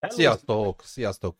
[0.00, 0.14] Hello.
[0.14, 1.34] Sziasztok, sziasztok!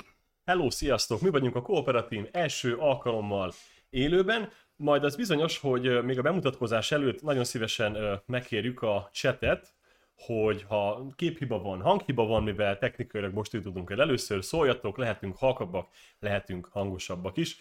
[0.44, 1.20] Hello, sziasztok!
[1.20, 3.52] Mi vagyunk a Kooperatív első alkalommal
[3.90, 9.74] élőben, majd az bizonyos, hogy még a bemutatkozás előtt nagyon szívesen megkérjük a chatet,
[10.16, 15.88] hogy ha képhiba van, hanghiba van, mivel technikailag most tudunk el először, szóljatok, lehetünk halkabbak,
[16.18, 17.58] lehetünk hangosabbak is.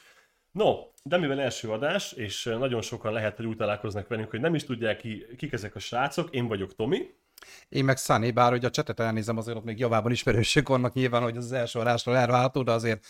[0.52, 4.56] No, de mivel első adás, és nagyon sokan lehet, hogy úgy találkoznak velünk, hogy nem
[4.56, 7.14] is tudják ki, kik ezek a srácok, én vagyok Tomi.
[7.70, 11.22] Én meg Sunny, bár hogy a csetet elnézem, azért ott még javában ismerősök vannak nyilván,
[11.22, 13.06] hogy az első adásról elválható, de azért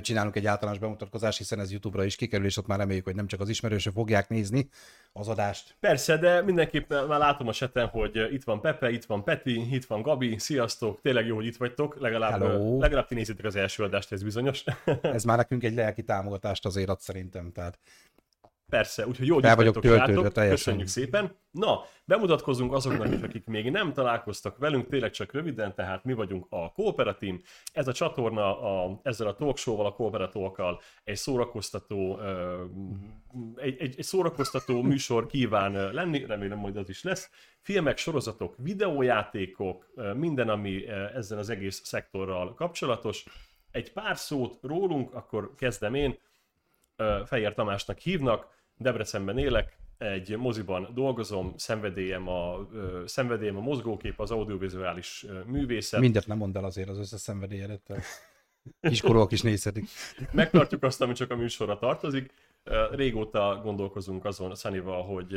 [0.00, 3.26] csinálunk egy általános bemutatkozást, hiszen ez YouTube-ra is kikerül, és ott már reméljük, hogy nem
[3.26, 4.68] csak az ismerősök fogják nézni
[5.12, 5.76] az adást.
[5.80, 9.84] Persze, de mindenképp már látom a seten, hogy itt van Pepe, itt van Peti, itt
[9.84, 12.80] van Gabi, sziasztok, tényleg jó, hogy itt vagytok, legalább, Hello.
[12.80, 14.64] legalább ti nézitek az első adást, ez bizonyos.
[15.02, 17.78] ez már nekünk egy lelki támogatást azért ad szerintem, tehát
[18.70, 20.56] Persze, úgyhogy jó, Fel vagyok töltődve teljesen.
[20.56, 21.36] Köszönjük szépen.
[21.50, 26.72] Na, bemutatkozunk azoknak, akik még nem találkoztak velünk, tényleg csak röviden, tehát mi vagyunk a
[26.72, 27.40] Kooperatív.
[27.72, 32.20] Ez a csatorna a, ezzel a talkshow-val, a Kooperatókkal egy szórakoztató,
[33.56, 37.30] egy, egy, egy szórakoztató műsor kíván lenni, remélem majd az is lesz.
[37.60, 43.24] Filmek, sorozatok, videójátékok, minden, ami ezzel az egész szektorral kapcsolatos.
[43.70, 46.18] Egy pár szót rólunk, akkor kezdem én.
[47.24, 54.30] Fejér Tamásnak hívnak, Debrecenben élek, egy moziban dolgozom, szenvedélyem a, ö, szenvedélyem a mozgókép, az
[54.30, 56.00] audiovizuális művészet.
[56.00, 57.90] Mindent nem mondd el azért az összes szenvedélyedet.
[58.80, 59.88] Kiskorúak is nézhetik.
[60.32, 62.32] Megtartjuk azt, ami csak a műsorra tartozik.
[62.90, 65.36] Régóta gondolkozunk azon Szanival, hogy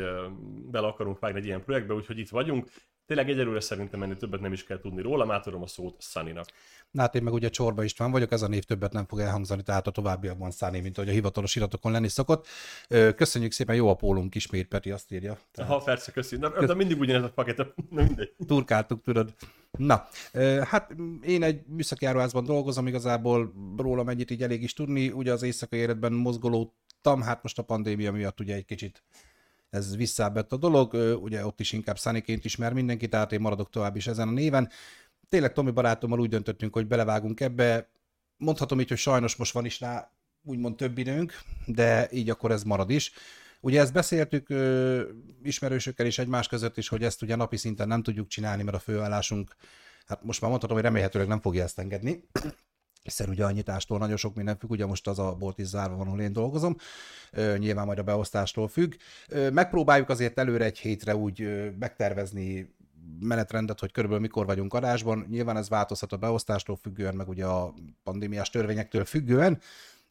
[0.72, 2.68] bele akarunk vágni egy ilyen projektbe, úgyhogy itt vagyunk.
[3.06, 6.46] Tényleg egyelőre szerintem ennél többet nem is kell tudni róla, átadom a szót Szaninak.
[6.92, 9.64] Na hát én meg ugye Csorba István vagyok, ez a név többet nem fog elhangzani,
[9.64, 12.48] tehát a továbbiakban Szani, mint ahogy a hivatalos iratokon lenni szokott.
[13.16, 15.38] Köszönjük szépen, jó a pólunk ismét, Peti azt írja.
[15.52, 15.72] Tehát...
[15.72, 16.60] Ha persze, köszönjük.
[16.60, 18.34] De, de mindig ugyanez a paket, mindegy.
[18.48, 19.34] Turkáltuk, tudod.
[19.78, 20.08] Na,
[20.64, 25.44] hát én egy műszaki áruházban dolgozom, igazából róla mennyit így elég is tudni, ugye az
[25.44, 29.04] éjszakai életben mozgolódtam, hát most a pandémia miatt ugye egy kicsit
[29.74, 33.96] ez visszábbett a dolog, ugye ott is inkább Szaniként ismer mindenki, tehát én maradok tovább
[33.96, 34.70] is ezen a néven.
[35.30, 37.90] Tényleg Tomi barátommal úgy döntöttünk, hogy belevágunk ebbe.
[38.38, 40.12] Mondhatom így, hogy sajnos most van is rá
[40.44, 41.34] úgymond több időnk,
[41.66, 43.12] de így akkor ez marad is.
[43.62, 45.02] Ugye ezt beszéltük ö,
[45.44, 48.80] ismerősökkel is egymás között is, hogy ezt ugye napi szinten nem tudjuk csinálni, mert a
[48.80, 49.56] főállásunk,
[50.06, 52.24] hát most már mondhatom, hogy remélhetőleg nem fogja ezt engedni
[53.04, 55.96] hiszen ugye a nyitástól nagyon sok minden függ, ugye most az a bolt is zárva
[55.96, 56.76] van, ahol én dolgozom,
[57.58, 58.94] nyilván majd a beosztástól függ.
[59.52, 61.48] Megpróbáljuk azért előre egy hétre úgy
[61.80, 62.76] megtervezni
[63.20, 65.26] menetrendet, hogy körülbelül mikor vagyunk adásban.
[65.30, 69.60] Nyilván ez változhat a beosztástól függően, meg ugye a pandémiás törvényektől függően,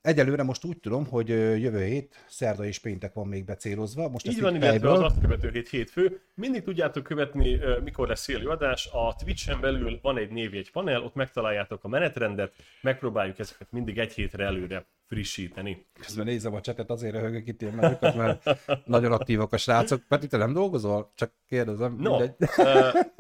[0.02, 4.08] Egyelőre most úgy tudom, hogy jövő hét, szerda és péntek van még becélozva.
[4.08, 6.20] Most Így van, illetve az azt követő hét hétfő.
[6.34, 8.88] Mindig tudjátok követni, mikor lesz élő adás.
[8.92, 14.12] A Twitch-en belül van egy névjegy panel, ott megtaláljátok a menetrendet, megpróbáljuk ezeket mindig egy
[14.12, 15.86] hétre előre frissíteni.
[16.00, 18.42] Közben nézem a csetet, azért röhögök itt ilyen nagyokat, mert
[18.84, 20.02] nagyon aktívak a srácok.
[20.08, 21.12] Peti, te nem dolgozol?
[21.14, 21.96] Csak kérdezem.
[21.98, 22.28] No, uh,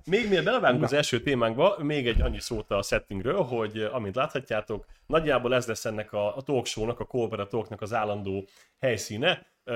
[0.04, 4.86] még mielőtt belevágunk az első témánkba, még egy annyi szót a settingről, hogy amint láthatjátok,
[5.06, 8.48] nagyjából ez lesz ennek a, a talk show-nak, a Colbert Talknak az állandó
[8.80, 9.46] helyszíne.
[9.66, 9.74] Uh,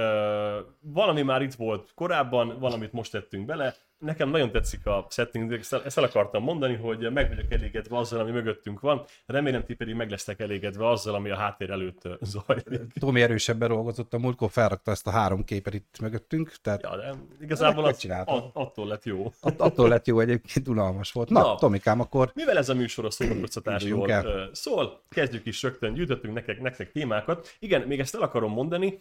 [0.80, 5.52] valami már itt volt korábban, valamit most tettünk bele, nekem nagyon tetszik a setting,
[5.84, 9.94] ezt el akartam mondani, hogy meg vagyok elégedve azzal, ami mögöttünk van, remélem ti pedig
[9.94, 12.92] meg lesztek elégedve azzal, ami a háttér előtt zajlik.
[12.98, 17.14] Tomi erősebben dolgozott a múltkor, felrakta ezt a három képet itt mögöttünk, tehát ja, de
[17.40, 19.32] igazából az, att, attól lett jó.
[19.40, 21.28] Att, attól lett jó, egyébként unalmas volt.
[21.28, 22.30] Na, Na Tomikám, akkor...
[22.34, 27.56] Mivel ez a műsor a szórakoztatásról szól, kezdjük is rögtön, gyűjtöttünk nektek, nektek témákat.
[27.58, 28.98] Igen, még ezt el akarom mondani,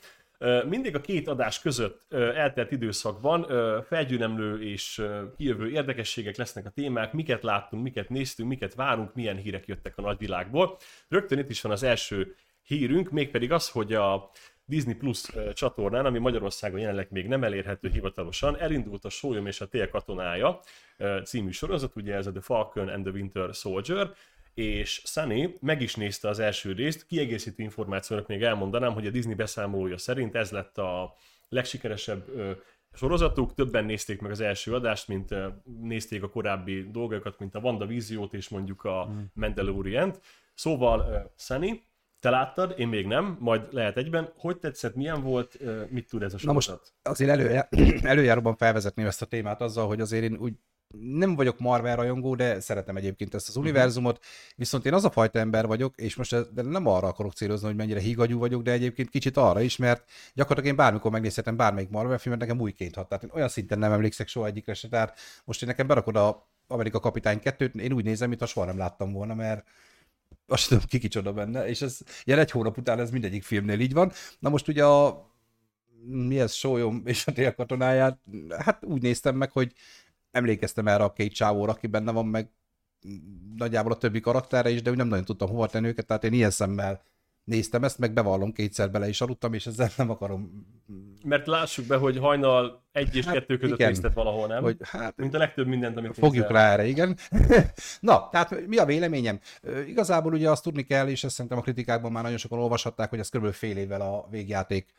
[0.66, 3.46] mindig a két adás között eltelt időszakban
[3.84, 5.06] felgyűlemlő és
[5.38, 10.02] kijövő érdekességek lesznek a témák, miket láttunk, miket néztünk, miket várunk, milyen hírek jöttek a
[10.02, 10.78] nagyvilágból.
[11.08, 14.30] Rögtön itt is van az első hírünk, mégpedig az, hogy a
[14.66, 19.68] Disney Plus csatornán, ami Magyarországon jelenleg még nem elérhető hivatalosan, elindult a Sólyom és a
[19.68, 20.60] Tél katonája
[21.24, 24.12] című sorozat, ugye ez a The Falcon and the Winter Soldier,
[24.56, 29.36] és Sunny meg is nézte az első részt, kiegészítő információnak még elmondanám, hogy a Disney
[29.36, 31.16] beszámolója szerint ez lett a
[31.50, 32.26] legsikeresebb
[32.94, 35.36] sorozatuk, többen nézték meg az első adást, mint
[35.82, 39.24] nézték a korábbi dolgokat, mint a WandaVision-t és mondjuk a mm.
[39.34, 40.22] Mandalorian-t.
[40.54, 41.84] Szóval Sunny,
[42.20, 44.34] te láttad, én még nem, majd lehet egyben.
[44.38, 45.58] Hogy tetszett, milyen volt,
[45.90, 46.72] mit tud ez a sorozat?
[46.74, 47.68] Na most azért előjá,
[48.14, 50.54] előjáróban felvezetném ezt a témát azzal, hogy azért én úgy
[51.00, 54.24] nem vagyok Marvel rajongó, de szeretem egyébként ezt az univerzumot,
[54.56, 57.76] viszont én az a fajta ember vagyok, és most de nem arra akarok célozni, hogy
[57.76, 62.18] mennyire higagyú vagyok, de egyébként kicsit arra is, mert gyakorlatilag én bármikor megnézhetem bármelyik Marvel
[62.18, 63.08] filmet, nekem újként hat.
[63.08, 66.50] Tehát én olyan szinten nem emlékszek soha egyikre se, tehát most én nekem berakod a
[66.68, 69.68] Amerika Kapitány 2-t én úgy nézem, mintha soha nem láttam volna, mert
[70.48, 73.94] azt tudom, ki kicsoda benne, és ez ilyen egy hónap után ez mindegyik filmnél így
[73.94, 74.12] van.
[74.40, 75.30] Na most ugye a
[76.08, 78.20] mi ez, Sólyom és a tél katonáját,
[78.58, 79.74] hát úgy néztem meg, hogy
[80.36, 82.50] emlékeztem erre a két csávóra, aki benne van, meg
[83.56, 86.34] nagyjából a többi karakterre is, de úgy nem nagyon tudtam hova tenni őket, tehát én
[86.34, 87.04] ilyen szemmel
[87.44, 90.66] néztem ezt, meg bevallom, kétszer bele is aludtam, és ezzel nem akarom...
[91.24, 94.64] Mert lássuk be, hogy hajnal egy és hát, kettő között igen, nézted valahol, nem?
[94.64, 97.18] Hogy, hát, Mint a legtöbb mindent, amit Fogjuk rá erre, igen.
[98.00, 99.40] Na, tehát mi a véleményem?
[99.88, 103.20] Igazából ugye azt tudni kell, és ezt szerintem a kritikákban már nagyon sokan olvashatták, hogy
[103.20, 103.52] ez kb.
[103.52, 104.94] fél évvel a végjáték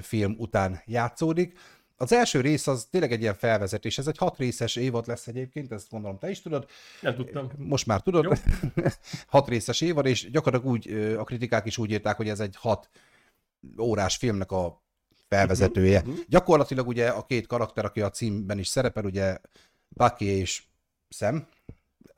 [0.00, 1.58] film után játszódik.
[2.02, 5.72] Az első rész az tényleg egy ilyen felvezetés, ez egy hat részes évad lesz egyébként,
[5.72, 6.66] ezt gondolom te is tudod.
[7.00, 7.50] Nem tudtam.
[7.56, 8.38] Most már tudod.
[9.26, 12.90] hat részes évad, és gyakorlatilag úgy, a kritikák is úgy írták, hogy ez egy hat
[13.78, 14.82] órás filmnek a
[15.28, 15.98] felvezetője.
[15.98, 16.18] Uh-huh.
[16.28, 19.38] Gyakorlatilag ugye a két karakter, aki a címben is szerepel, ugye
[19.88, 20.62] Bucky és
[21.08, 21.46] Sam,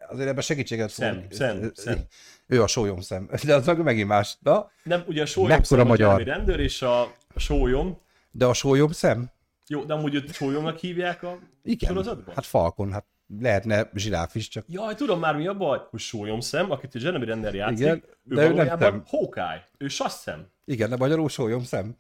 [0.09, 1.33] azért ebben segítséget szem, fog.
[1.33, 1.99] Szem, szem.
[2.47, 4.37] Ő a sólyom szem, de az meg megint más.
[4.41, 6.23] Na, nem, ugye a sólyom szem a magyar.
[6.23, 7.01] rendőr, és a,
[7.35, 7.99] a sólyom.
[8.31, 9.33] De a sólyom szem?
[9.69, 12.35] Jó, de amúgy őt sólyomnak hívják a Igen, sorozatban?
[12.35, 13.07] hát Falcon, hát
[13.41, 14.65] lehetne zsiráf is, csak...
[14.69, 18.03] Jaj, tudom már mi a baj, hogy sólyom szem, akit a Jeremy Renner játszik, Igen,
[18.29, 19.03] ő de ő nem nem.
[19.07, 20.47] Hawkeye, ő szem.
[20.65, 21.97] Igen, de magyarul sólyom szem.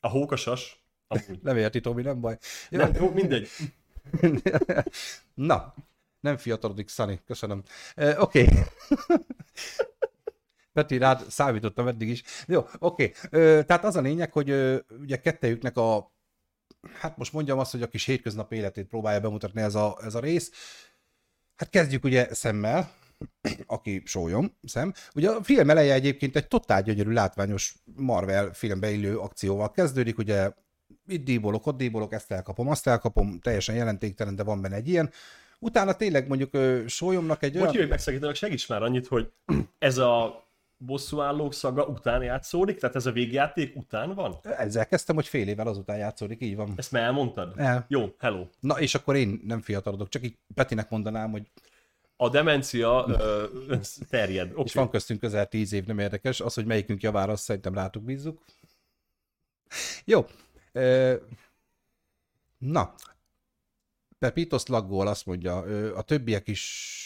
[0.00, 0.82] A hóka sas.
[1.06, 1.42] Amúgy.
[1.42, 2.38] nem érti, Tomi, nem baj.
[2.70, 3.48] Nem, jó, mindegy.
[5.34, 5.74] Na,
[6.20, 7.62] nem fiatalodik, Sunny, köszönöm.
[7.96, 8.42] Uh, Oké.
[8.42, 8.62] Okay.
[10.72, 12.22] Peti, rád számítottam eddig is.
[12.46, 13.12] Jó, oké.
[13.24, 13.64] Okay.
[13.64, 14.50] Tehát az a lényeg, hogy
[15.00, 16.12] ugye kettejüknek a
[17.00, 20.20] hát most mondjam azt, hogy a kis hétköznap életét próbálja bemutatni ez a, ez a
[20.20, 20.50] rész.
[21.56, 22.92] Hát kezdjük ugye szemmel,
[23.66, 24.92] aki sólyom, szem.
[25.14, 30.52] Ugye a film eleje egyébként egy totál gyönyörű, látványos Marvel filmbe illő akcióval kezdődik, ugye
[31.06, 35.10] itt díbolok, ott díbolok, ezt elkapom, azt elkapom, teljesen jelentéktelen, de van benne egy ilyen.
[35.58, 37.76] Utána tényleg mondjuk sólyomnak egy olyan...
[37.76, 39.32] Hogy megszakítanak, segíts már annyit, hogy
[39.78, 40.47] ez a
[40.78, 42.78] bosszúállók szaga után játszódik?
[42.78, 44.38] Tehát ez a végjáték után van?
[44.42, 46.72] Ezzel kezdtem, hogy fél évvel azután játszódik, így van.
[46.76, 47.52] Ezt már elmondtad?
[47.56, 47.84] El.
[47.88, 48.46] Jó, hello.
[48.60, 51.50] Na, és akkor én nem fiatalodok, csak így Petinek mondanám, hogy
[52.16, 53.44] a demencia ö,
[54.10, 54.50] terjed.
[54.50, 54.64] Okay.
[54.64, 56.40] És van köztünk közel tíz év, nem érdekes.
[56.40, 58.44] Az, hogy melyikünk javára, azt szerintem rátuk bízzuk.
[60.04, 60.26] Jó.
[62.58, 62.94] Na.
[64.18, 65.56] Pepitos laggol azt mondja,
[65.94, 67.02] a többiek is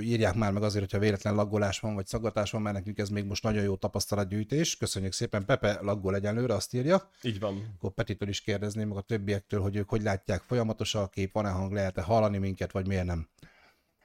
[0.00, 3.24] írják már meg azért, hogyha véletlen laggolás van, vagy szaggatás van, mert nekünk ez még
[3.24, 4.76] most nagyon jó tapasztalatgyűjtés.
[4.76, 7.10] Köszönjük szépen, Pepe laggol egyenlőre, azt írja.
[7.22, 7.74] Így van.
[7.76, 11.50] Akkor Petitől is kérdezném meg a többiektől, hogy ők hogy látják folyamatosan a kép, van-e
[11.50, 13.28] hang, lehet-e hallani minket, vagy miért nem.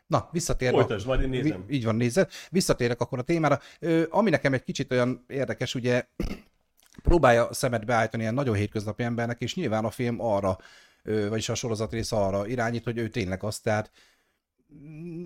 [0.08, 0.78] Na, visszatérve.
[0.78, 1.66] Folytasd, majd én nézem.
[1.70, 2.30] Így van, nézed.
[2.50, 3.60] Visszatérek akkor a témára.
[3.80, 6.08] Ö, ami nekem egy kicsit olyan érdekes, ugye
[7.04, 10.58] próbálja szemet beállítani ilyen nagyon hétköznapi embernek, és nyilván a film arra,
[11.04, 13.92] vagyis a sorozat rész arra irányít, hogy ő tényleg azt, tehát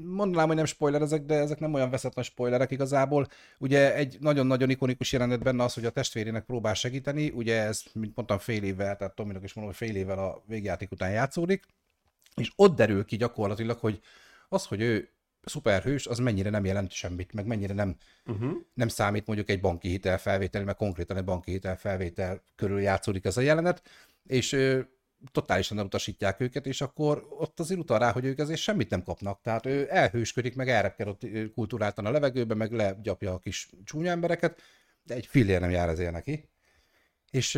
[0.06, 3.28] mondanám, hogy nem spoilerezek, de ezek nem olyan veszett nagy spoilerek igazából.
[3.60, 8.16] Ugye egy nagyon-nagyon ikonikus jelenet benne az, hogy a testvérének próbál segíteni, ugye ez, mint
[8.16, 11.66] mondtam, fél évvel, tehát Tominak is mondom, hogy fél évvel a végjáték után játszódik,
[12.36, 14.00] és ott derül ki gyakorlatilag, hogy
[14.50, 15.10] az, hogy ő
[15.44, 17.96] szuperhős, az mennyire nem jelent semmit, meg mennyire nem,
[18.26, 18.52] uh-huh.
[18.74, 23.42] nem számít mondjuk egy banki hitelfelvétel, mert konkrétan egy banki hitelfelvétel körül játszódik ez a
[23.42, 23.82] jelenet,
[24.28, 24.58] és
[25.32, 29.42] totálisan elutasítják őket, és akkor ott azért utal rá, hogy ők ezért semmit nem kapnak.
[29.42, 34.62] Tehát ő elhősködik, meg elrepkel ott kultúráltan a levegőbe, meg legyapja a kis csúnya embereket,
[35.04, 36.50] de egy fillér nem jár ezért neki.
[37.32, 37.56] És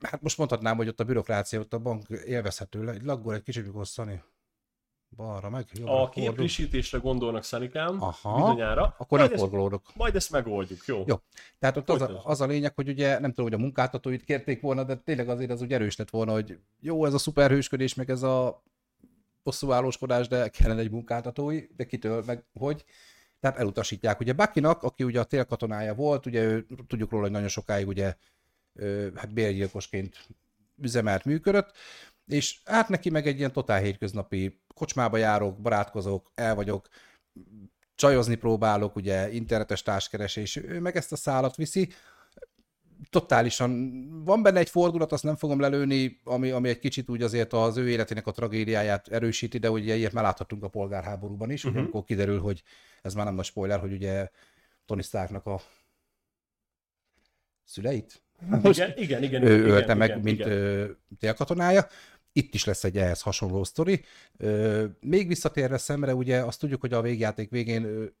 [0.00, 3.86] hát most mondhatnám, hogy ott a bürokrácia, ott a bank élvezhető, laggol egy kicsit, mikor
[5.16, 8.94] balra meg, jobbra A képfrissítésre gondolnak Szenikám, Aha, bizonyára.
[8.98, 9.90] Akkor majd nem forgolódok.
[9.94, 11.04] Majd ezt megoldjuk, jó?
[11.06, 11.16] Jó.
[11.58, 14.60] Tehát ott az a, az a, lényeg, hogy ugye nem tudom, hogy a munkáltatóit kérték
[14.60, 18.10] volna, de tényleg azért az úgy erős lett volna, hogy jó, ez a szuperhősködés, meg
[18.10, 18.62] ez a
[19.68, 22.84] állóskodás, de kellene egy munkáltatói, de kitől, meg hogy.
[23.40, 24.20] Tehát elutasítják.
[24.20, 28.14] Ugye Bakinak, aki ugye a télkatonája volt, ugye ő, tudjuk róla, hogy nagyon sokáig ugye
[29.14, 30.26] hát bérgyilkosként
[30.82, 31.72] üzemelt, működött,
[32.26, 36.88] és hát neki meg egy ilyen totál hétköznapi kocsmába járok, barátkozok, el vagyok,
[37.94, 41.88] csajozni próbálok, ugye internetes társkeresés, ő meg ezt a szálat viszi,
[43.10, 47.52] totálisan van benne egy fordulat, azt nem fogom lelőni, ami, ami egy kicsit úgy azért
[47.52, 51.80] az ő életének a tragédiáját erősíti, de ugye ilyet már láthatunk a polgárháborúban is, uh-huh.
[51.80, 52.62] amikor kiderül, hogy
[53.02, 54.28] ez már nem nagy spoiler, hogy ugye
[54.86, 55.60] Tony Starknak a
[57.64, 58.22] szüleit?
[58.62, 59.42] Most igen, igen, igen.
[59.42, 60.98] Ő ölte igen, meg, igen, mint igen.
[61.18, 61.86] télkatonája.
[62.32, 64.04] Itt is lesz egy ehhez hasonló sztori.
[65.00, 68.12] Még visszatérve szemre, ugye azt tudjuk, hogy a végjáték végén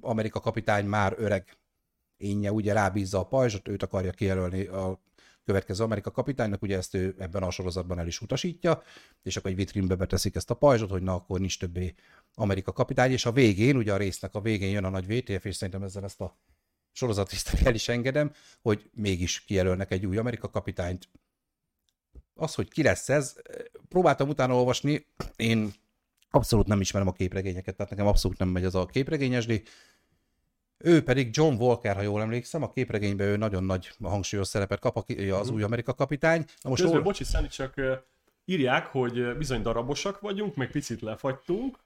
[0.00, 1.58] Amerika kapitány már öreg
[2.16, 5.02] énje, ugye rábízza a pajzsot, őt akarja kijelölni a
[5.44, 8.82] következő Amerika kapitánynak, ugye ezt ő ebben a sorozatban el is utasítja,
[9.22, 11.94] és akkor egy vitrínbe beteszik ezt a pajzsot, hogy na, akkor nincs többé
[12.34, 15.56] Amerika kapitány, és a végén, ugye a résznek a végén jön a nagy VTF, és
[15.56, 16.38] szerintem ezzel ezt a
[16.92, 18.32] sorozatiszt el is engedem,
[18.62, 21.08] hogy mégis kijelölnek egy új Amerika kapitányt.
[22.40, 23.36] Az, hogy ki lesz ez,
[23.88, 25.72] próbáltam utána olvasni, én
[26.30, 29.62] abszolút nem ismerem a képregényeket, tehát nekem abszolút nem megy az a képregényesdi.
[30.78, 34.96] Ő pedig John Walker, ha jól emlékszem, a képregényben ő nagyon nagy hangsúlyos szerepet kap,
[34.96, 35.54] az mhm.
[35.54, 36.44] új Amerika kapitány.
[36.62, 37.04] Na most Közben, ol...
[37.04, 37.74] bocsi, Szani, csak
[38.44, 41.78] írják, hogy bizony darabosak vagyunk, meg picit lefagytunk.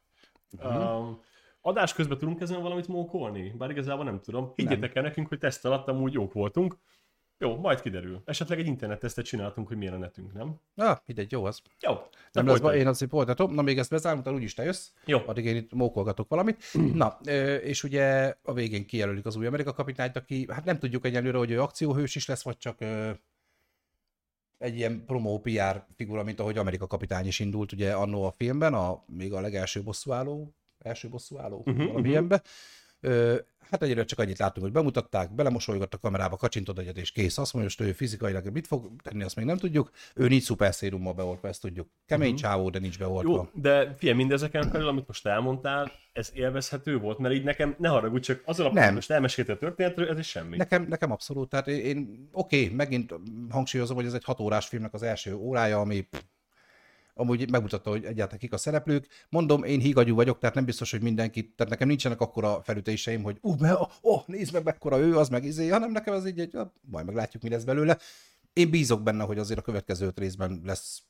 [0.58, 0.98] Uh-huh.
[0.98, 1.20] Um,
[1.60, 3.54] adás közben tudunk ezen valamit mókolni?
[3.58, 4.52] Bár igazából nem tudom.
[4.54, 6.76] Higgyétek el nekünk, hogy teszt alatt amúgy jók voltunk.
[7.42, 8.22] Jó, majd kiderül.
[8.24, 10.60] Esetleg egy internettesztet csináltunk, hogy milyen a netünk, nem?
[10.76, 11.62] Ah, mindegy, jó az.
[11.80, 11.92] Jó.
[12.32, 13.54] Nem lesz baj, én azért folytatom.
[13.54, 14.90] Na még ezt bezárom, utána úgyis te jössz.
[15.04, 15.18] Jó.
[15.26, 16.64] Addig én itt mókolgatok valamit.
[16.94, 17.18] Na,
[17.62, 21.50] és ugye a végén kijelölik az új Amerika kapitányt, aki, hát nem tudjuk egyelőre, hogy
[21.50, 22.78] ő akcióhős is lesz, vagy csak
[24.58, 28.74] egy ilyen promó PR figura, mint ahogy Amerika kapitány is indult ugye annó a filmben,
[28.74, 32.38] a, még a legelső bosszúálló, első bosszúálló, uh-huh, valami uh-huh.
[33.04, 33.36] Ö,
[33.70, 37.38] hát egyre csak annyit láttunk, hogy bemutatták, belemosolygott a kamerába, kacsintod egyet és kész.
[37.38, 39.90] Azt mondja, hogy ő fizikailag mit fog tenni, azt még nem tudjuk.
[40.14, 41.88] Ő nincs szuper szérummal beoltva, ezt tudjuk.
[42.06, 42.42] Kemény uh-huh.
[42.42, 43.32] csávó, de nincs beoltva.
[43.32, 47.88] Jó, de figyelj, mindezeken felül, amit most elmondtál, ez élvezhető volt, mert így nekem, ne
[47.88, 48.94] haragudj, csak az alapján, nem.
[48.94, 50.56] most elmesélte a történetről, ez is semmi.
[50.56, 53.14] Nekem, nekem abszolút, tehát én, én oké, okay, megint
[53.50, 56.08] hangsúlyozom, hogy ez egy hat órás filmnek az első órája, ami
[57.14, 59.08] amúgy megmutatta, hogy egyáltalán kik a szereplők.
[59.28, 63.38] Mondom, én hígagyú vagyok, tehát nem biztos, hogy mindenki, tehát nekem nincsenek akkora felütéseim, hogy
[63.40, 66.56] ú, uh, oh, nézd meg, mekkora ő, az meg izé, hanem nekem ez így egy,
[66.80, 67.98] majd meglátjuk, mi lesz belőle.
[68.52, 71.02] Én bízok benne, hogy azért a következő öt részben lesz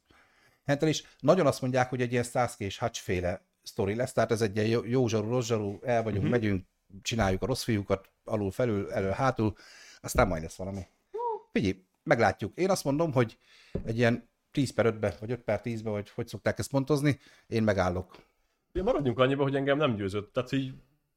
[0.65, 1.05] Hentel is.
[1.21, 4.57] Nagyon azt mondják, hogy egy ilyen Starsky és Hutch féle sztori lesz, tehát ez egy
[4.57, 6.41] ilyen jó, jó zsarú, rossz zsarú, el vagyunk, uh-huh.
[6.41, 6.67] megyünk,
[7.03, 9.57] csináljuk a rossz fiúkat, alul, felül, elő, hátul,
[10.01, 10.87] aztán majd lesz valami.
[11.53, 12.59] Figyelj, meglátjuk.
[12.59, 13.39] Én azt mondom, hogy
[13.85, 17.63] egy ilyen 10 per 5-be, vagy 5 per 10-be, vagy hogy szokták ezt pontozni, én
[17.63, 18.17] megállok.
[18.73, 20.33] Én maradjunk annyiba, hogy engem nem győzött.
[20.33, 20.73] Tehát, hogy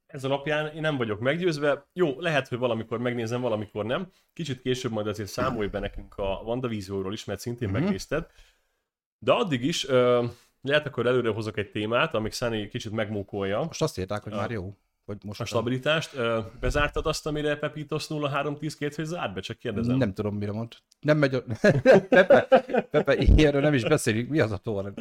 [0.08, 1.88] ez alapján én nem vagyok meggyőzve.
[1.94, 4.12] Jó, lehet, hogy valamikor megnézem, valamikor nem.
[4.34, 7.82] Kicsit később majd azért számolj be nekünk a WandaVisionról is, mert szintén mm-hmm.
[7.82, 8.26] megnézted.
[9.20, 10.26] De addig is, uh,
[10.62, 13.64] lehet akkor előre hozok egy témát, amik Szani kicsit megmókolja.
[13.64, 14.78] Most azt írták, hogy uh, már jó.
[15.06, 16.18] Vagy most a stabilitást.
[16.60, 19.98] Bezártad azt, amire Pepitos 0312 hogy zárt be, csak kérdezem.
[19.98, 20.74] Nem tudom, mire mond.
[21.00, 21.44] Nem megy a...
[22.10, 22.48] Pepe,
[22.92, 24.30] Pepe, ilyenről nem is beszélünk.
[24.30, 24.94] Mi az a tóra?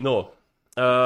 [0.00, 0.22] No,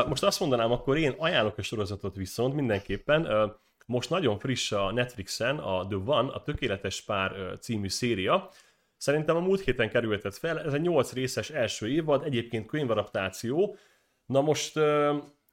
[0.09, 3.53] most azt mondanám, akkor én ajánlok a sorozatot viszont mindenképpen.
[3.87, 8.51] Most nagyon friss a Netflixen a The One, a Tökéletes Pár című széria.
[8.97, 13.77] Szerintem a múlt héten kerültet fel, ez egy 8 részes első évad, egyébként könyvaraptáció.
[14.27, 14.79] Na most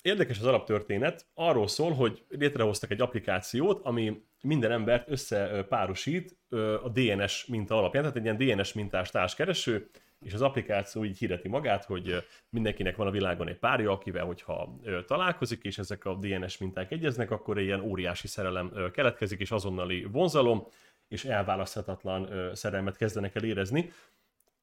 [0.03, 6.37] Érdekes az alaptörténet, arról szól, hogy létrehoztak egy applikációt, ami minden embert összepárosít
[6.83, 11.47] a DNS minta alapján, tehát egy ilyen DNS mintás társkereső, és az applikáció így hirdeti
[11.47, 16.57] magát, hogy mindenkinek van a világon egy párja, akivel, hogyha találkozik, és ezek a DNS
[16.57, 20.67] minták egyeznek, akkor ilyen óriási szerelem keletkezik, és azonnali vonzalom,
[21.07, 23.91] és elválaszthatatlan szerelmet kezdenek el érezni.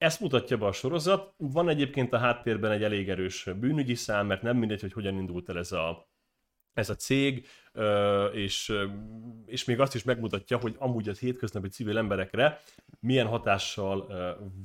[0.01, 1.33] Ezt mutatja be a sorozat.
[1.37, 5.49] Van egyébként a háttérben egy elég erős bűnügyi szám, mert nem mindegy, hogy hogyan indult
[5.49, 6.09] el ez a,
[6.73, 7.47] ez a cég,
[8.33, 8.73] és,
[9.45, 12.61] és még azt is megmutatja, hogy amúgy az hétköznapi civil emberekre
[12.99, 14.07] milyen hatással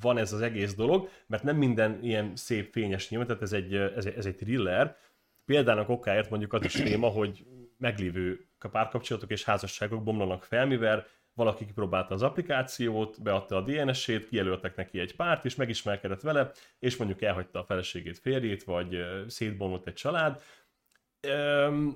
[0.00, 3.74] van ez az egész dolog, mert nem minden ilyen szép fényes nyilván, tehát ez egy,
[3.74, 4.96] ez egy, ez egy thriller.
[5.44, 7.46] Példának okáért mondjuk az is téma, hogy
[7.78, 14.76] meglévő párkapcsolatok és házasságok bomlanak fel, mivel valaki kipróbálta az applikációt, beadta a DNS-ét, kijelöltek
[14.76, 19.94] neki egy párt, és megismerkedett vele, és mondjuk elhagyta a feleségét, férjét, vagy szétbomlott egy
[19.94, 20.42] család.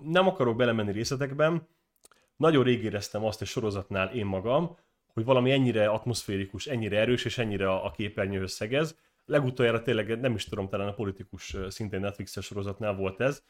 [0.05, 1.69] Nem akarok belemenni részletekben,
[2.37, 4.79] nagyon rég éreztem azt egy sorozatnál én magam,
[5.13, 8.99] hogy valami ennyire atmoszférikus, ennyire erős, és ennyire a képernyőhöz szegez.
[9.25, 13.43] Legutoljára tényleg nem is tudom, talán a politikus szintén Netflix-es sorozatnál volt ez,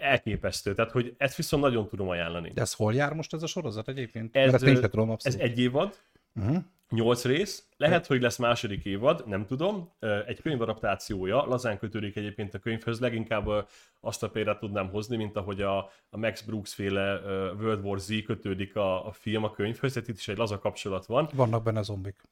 [0.00, 0.74] elképesztő.
[0.74, 2.50] Tehát, hogy ezt viszont nagyon tudom ajánlani.
[2.54, 4.36] De ez hol jár most ez a sorozat egyébként?
[4.36, 5.96] Ez, Mert ezt tudom Ez egy évad,
[6.34, 6.56] uh-huh.
[6.90, 9.90] nyolc rész, lehet, hogy lesz második évad, nem tudom.
[10.26, 13.48] Egy könyvadaptációja, lazán kötődik egyébként a könyvhöz, leginkább
[14.00, 15.78] azt a példát tudnám hozni, mint ahogy a,
[16.10, 17.20] a Max Brooks féle
[17.58, 21.06] World War Z kötődik a, a film a könyvhöz, tehát itt is egy laza kapcsolat
[21.06, 21.28] van.
[21.34, 22.22] Vannak benne zombik.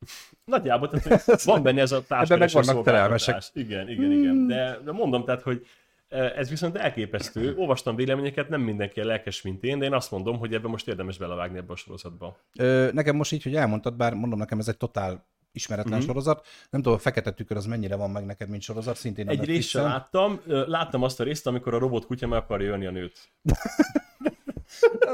[0.44, 3.42] Nagyjából, tehát van benne ez a társadalmi meg vannak terelmesek.
[3.52, 4.46] Igen, igen, igen.
[4.46, 5.66] De, de mondom, tehát, hogy
[6.08, 7.54] ez viszont elképesztő.
[7.56, 10.88] Olvastam véleményeket, nem mindenki a lelkes, mint én, de én azt mondom, hogy ebben most
[10.88, 12.38] érdemes belevágni ebbe a sorozatba.
[12.58, 16.06] Ö, nekem most így, hogy elmondtad, bár mondom nekem ez egy totál ismeretlen mm-hmm.
[16.06, 16.46] sorozat.
[16.70, 19.68] Nem tudom, a fekete tükör az mennyire van meg neked, mint sorozat, szintén Egy részt
[19.68, 23.30] sem láttam, láttam azt a részt, amikor a robot kutya meg akarja jönni a nőt.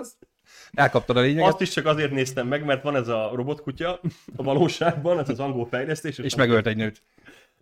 [0.01, 0.17] az,
[0.73, 1.49] Elkaptad a lényeget.
[1.49, 4.01] Azt is csak azért néztem meg, mert van ez a robotkutya
[4.37, 6.19] a valóságban, ez az angol fejlesztés.
[6.19, 7.03] És, és megölt egy nőt.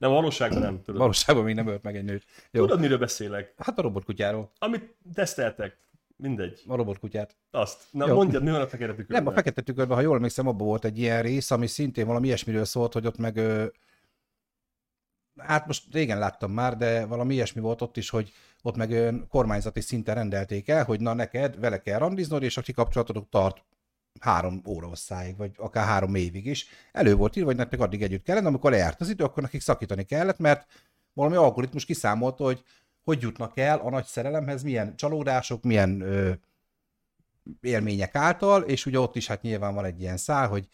[0.03, 0.83] Nem, valóságban nem.
[0.83, 1.01] Tudod.
[1.01, 2.25] Valóságban még nem ölt meg egy nőt.
[2.51, 2.61] Jó.
[2.65, 3.55] Tudod, miről beszélek?
[3.57, 4.51] Hát a robotkutyáról.
[4.59, 5.77] Amit teszteltek.
[6.17, 6.63] Mindegy.
[6.67, 7.37] A robotkutyát.
[7.51, 7.83] Azt.
[7.91, 8.15] Na Jó.
[8.15, 9.23] mondjad, mi van a fekete tükörben?
[9.23, 12.27] Nem, a fekete tükörben, ha jól emlékszem, abban volt egy ilyen rész, ami szintén valami
[12.27, 13.67] ilyesmiről szólt, hogy ott meg ö,
[15.37, 18.33] hát most régen láttam már, de valami ilyesmi volt ott is, hogy
[18.63, 22.63] ott meg olyan kormányzati szinten rendelték el, hogy na neked vele kell randiznod, és a
[22.75, 23.65] kapcsolatotok tart
[24.21, 26.67] három óra osszáig, vagy akár három évig is.
[26.93, 30.05] Elő volt írva, hogy nektek addig együtt kellene, amikor lejárt az idő, akkor nekik szakítani
[30.05, 30.67] kellett, mert
[31.13, 32.65] valami algoritmus kiszámolta, hogy
[33.05, 36.33] hogy jutnak el a nagy szerelemhez, milyen csalódások, milyen ö,
[37.61, 40.69] élmények által, és ugye ott is hát nyilván van egy ilyen szál, hogy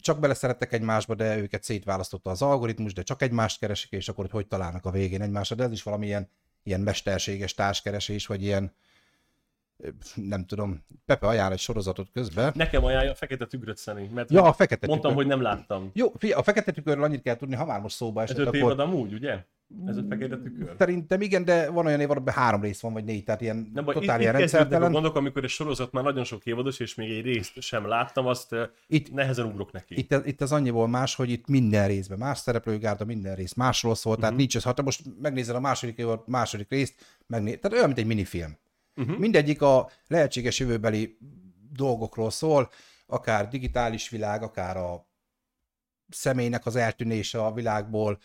[0.00, 4.32] csak beleszerettek egymásba, de őket szétválasztotta az algoritmus, de csak egymást keresik, és akkor hogy,
[4.32, 6.28] hogy találnak a végén egymásra, de ez is valamilyen
[6.62, 8.72] ilyen mesterséges társkeresés, vagy ilyen
[10.14, 12.52] nem tudom, Pepe ajánl egy sorozatot közben.
[12.54, 15.26] Nekem ajánlja a Fekete Tükröt Szeni, mert ja, a fekete mondtam, tükör.
[15.26, 15.90] hogy nem láttam.
[15.92, 18.80] Jó, a Fekete Tükörről annyit kell tudni, ha már most szóba esett, Ez öt akkor...
[18.80, 19.44] amúgy, ugye?
[19.86, 20.74] Ez a fekete tükör?
[20.78, 23.84] Szerintem igen, de van olyan év, amiben három rész van, vagy négy, tehát ilyen nem,
[23.84, 24.92] totál itt, ilyen rendszertelen.
[24.92, 28.54] gondok, amikor egy sorozat már nagyon sok évados, és még egy részt sem láttam, azt
[28.86, 29.98] itt, nehezen ugrok neki.
[29.98, 34.12] Itt, itt az annyiból más, hogy itt minden részben más szereplőgárda, minden rész másról szól,
[34.12, 34.16] uh-huh.
[34.16, 34.40] tehát mhm.
[34.40, 36.94] nincs ez, ha te most megnézed a második évad, második részt,
[37.26, 38.56] megnéz, tehát olyan, mint egy minifilm.
[38.96, 39.18] Uh-huh.
[39.18, 41.18] Mindegyik a lehetséges jövőbeli
[41.72, 42.70] dolgokról szól,
[43.06, 45.08] akár digitális világ, akár a
[46.08, 48.18] személynek az eltűnése a világból,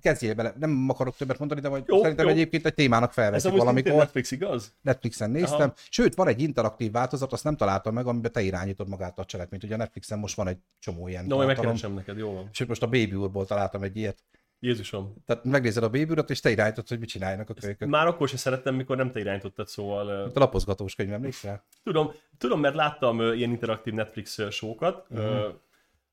[0.00, 2.32] kezdjél bele, nem akarok többet mondani, de vagy jó, szerintem jó.
[2.32, 3.92] egyébként egy témának felveszik valamikor.
[3.92, 4.72] Netflix, igaz?
[4.82, 5.60] Netflixen néztem.
[5.60, 5.74] Aha.
[5.90, 9.64] Sőt, van egy interaktív változat, azt nem találtam meg, amiben te irányítod magát a cselekményt.
[9.64, 11.24] Ugye a Netflixen most van egy csomó ilyen.
[11.24, 12.48] No, megkeresem neked, jó van.
[12.52, 14.22] Sőt, most a Baby úrból találtam egy ilyet.
[14.60, 15.14] Jézusom.
[15.26, 17.88] Tehát megnézed a Baby urat, és te irányítod, hogy mit csináljanak a kölykök.
[17.88, 20.26] Már akkor sem szerettem, mikor nem te irányítottad, szóval...
[20.28, 21.64] Itt a lapozgatós könyv, emlékszel?
[21.82, 25.06] Tudom, tudom, mert láttam ilyen interaktív Netflix show-kat.
[25.10, 25.26] Uh-huh.
[25.26, 25.54] Uh,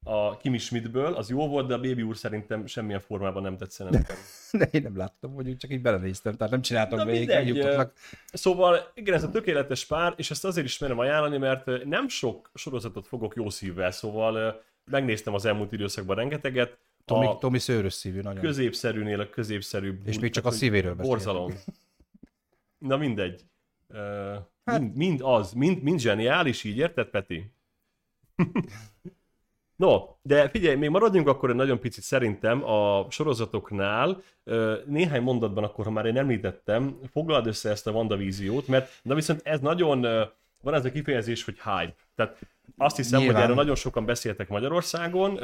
[0.07, 3.89] a Kimi Schmidtből, az jó volt, de a Baby úr szerintem semmilyen formában nem tetszene
[3.89, 4.15] nekem.
[4.51, 7.65] ne, én nem láttam, hogy csak így belenéztem, tehát nem csináltam Na, végig.
[8.33, 12.51] Szóval igen, ez a tökéletes pár, és ezt azért is merem ajánlani, mert nem sok
[12.53, 16.77] sorozatot fogok jó szívvel, szóval megnéztem az elmúlt időszakban rengeteget.
[17.05, 18.41] Tomi, a Tomi szőrös szívű nagyon.
[18.41, 20.07] Középszerűnél a középszerűbb.
[20.07, 21.23] És még csak a szívéről beszélünk.
[21.23, 21.53] Borzalom.
[22.77, 23.41] Na mindegy.
[23.89, 23.97] Uh,
[24.65, 24.79] hát...
[24.79, 27.51] mind, mind az, mind, mind zseniális, így érted, Peti?
[29.75, 34.21] No, de figyelj, még maradjunk akkor egy nagyon picit szerintem a sorozatoknál.
[34.85, 39.41] Néhány mondatban akkor, ha már én említettem, foglald össze ezt a WandaVíziót, mert na viszont
[39.43, 40.01] ez nagyon,
[40.61, 41.95] van ez a kifejezés, hogy hype.
[42.15, 42.39] Tehát
[42.77, 43.35] azt hiszem, Nyilván.
[43.35, 45.39] hogy erről nagyon sokan beszéltek Magyarországon.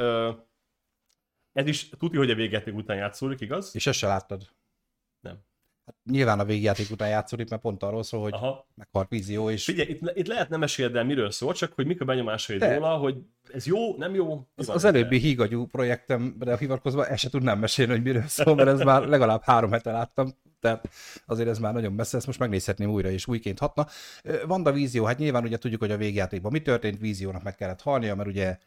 [1.52, 3.70] Ez is tudja, hogy a végjáték után játszódik, igaz?
[3.74, 4.48] És ezt se láttad.
[5.20, 5.38] Nem.
[5.86, 8.66] Hát nyilván a végjáték után játszódik, mert pont arról szól, hogy Aha.
[8.74, 9.64] meghalt vízió, és...
[9.64, 12.74] Figyelj, itt, itt lehet nem esélyed el, miről szól, csak hogy mik a benyomásaid De.
[12.74, 13.16] róla, hogy
[13.52, 14.46] ez jó, nem jó?
[14.54, 18.80] Az, az előbbi hígagyú projektemre hivatkozva ezt se tudnám mesélni, hogy miről szól, mert ez
[18.80, 20.88] már legalább három hete láttam, tehát
[21.26, 23.86] azért ez már nagyon messze, ezt most megnézhetném újra, és újként hatna.
[24.46, 28.14] Vanda vízió, hát nyilván ugye tudjuk, hogy a végjátékban mi történt, víziónak meg kellett halnia,
[28.14, 28.58] mert ugye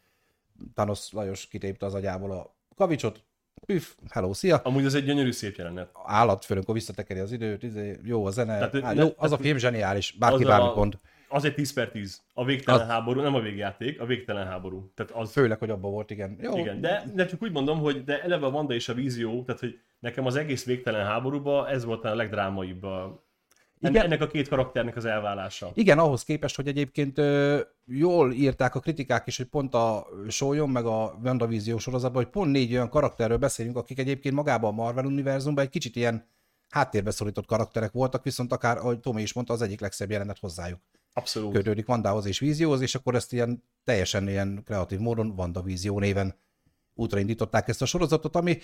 [0.74, 3.24] Thanos Lajos kitépte az agyából a kavicsot,
[3.66, 4.56] Üff, hello, szia!
[4.56, 5.90] Amúgy az egy gyönyörű szép jelenet.
[6.04, 9.56] Állatfőn, akkor visszatekeri az időt, izé, jó a zene, Tehát, Á, jó, az a film
[9.56, 10.98] zseniális, bárki bármit mond.
[11.28, 12.22] Az egy 10 per 10.
[12.34, 12.86] A végtelen az...
[12.86, 14.92] háború, nem a végjáték, a végtelen háború.
[14.94, 15.32] Tehát az...
[15.32, 16.36] Főleg, hogy abban volt, igen.
[16.40, 16.58] Jó.
[16.58, 19.60] Igen, de, de csak úgy mondom, hogy de eleve a Vanda és a vízió, tehát
[19.60, 23.24] hogy nekem az egész végtelen háborúban ez volt a legdrámaibb a,
[23.80, 24.04] igen.
[24.04, 25.70] Ennek a két karakternek az elválása.
[25.74, 30.70] Igen, ahhoz képest, hogy egyébként ö, jól írták a kritikák is, hogy pont a Sólyom,
[30.70, 35.04] meg a WandaVision sorozatban, hogy pont négy olyan karakterről beszélünk, akik egyébként magában a Marvel
[35.04, 36.28] univerzumban egy kicsit ilyen
[36.68, 40.80] háttérbe szorított karakterek voltak, viszont akár, ahogy Tomi is mondta, az egyik legszebb jelenet hozzájuk.
[41.12, 41.52] Abszolút.
[41.52, 46.34] Kötődik Vandához és Vízióhoz, és akkor ezt ilyen teljesen ilyen kreatív módon WandaVision néven
[46.94, 48.58] útra indították ezt a sorozatot, ami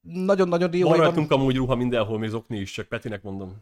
[0.00, 0.88] nagyon-nagyon jó.
[0.88, 3.56] Van rajtunk amúgy ruha mindenhol, még zokni is, csak Petinek mondom.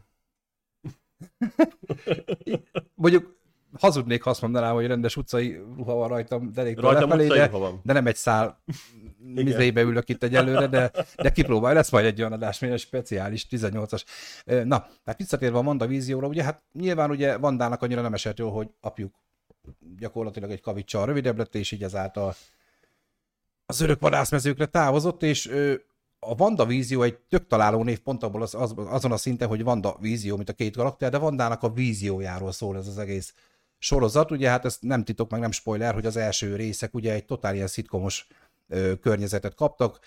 [2.95, 3.37] Mondjuk
[3.79, 7.49] hazudnék, ha azt mondanám, hogy rendes utcai ruha van rajtam deréktől lefelé, de,
[7.83, 8.63] de nem egy szál
[9.33, 14.03] mizébe ülök itt egyelőre, de, de kipróbál, lesz majd egy olyan adás, egy speciális 18-as.
[14.45, 18.49] Na, tehát visszatérve a Manda vízióra, ugye hát nyilván ugye Vandának annyira nem esett jó,
[18.49, 19.13] hogy apjuk
[19.97, 22.35] gyakorlatilag egy kavicsal rövidebb lett, és így ezáltal
[23.65, 25.51] az örök vadászmezőkre távozott, és
[26.19, 29.63] a Vanda vízió egy tök találó név pont abból az, az, azon a szinten, hogy
[29.63, 33.33] Vanda vízió, mint a két karakter, de Vandának a víziójáról szól ez az egész
[33.77, 34.31] sorozat.
[34.31, 37.55] Ugye hát ezt nem titok, meg nem spoiler, hogy az első részek ugye egy totál
[37.55, 38.27] ilyen szitkomos
[38.67, 39.99] ö, környezetet kaptak.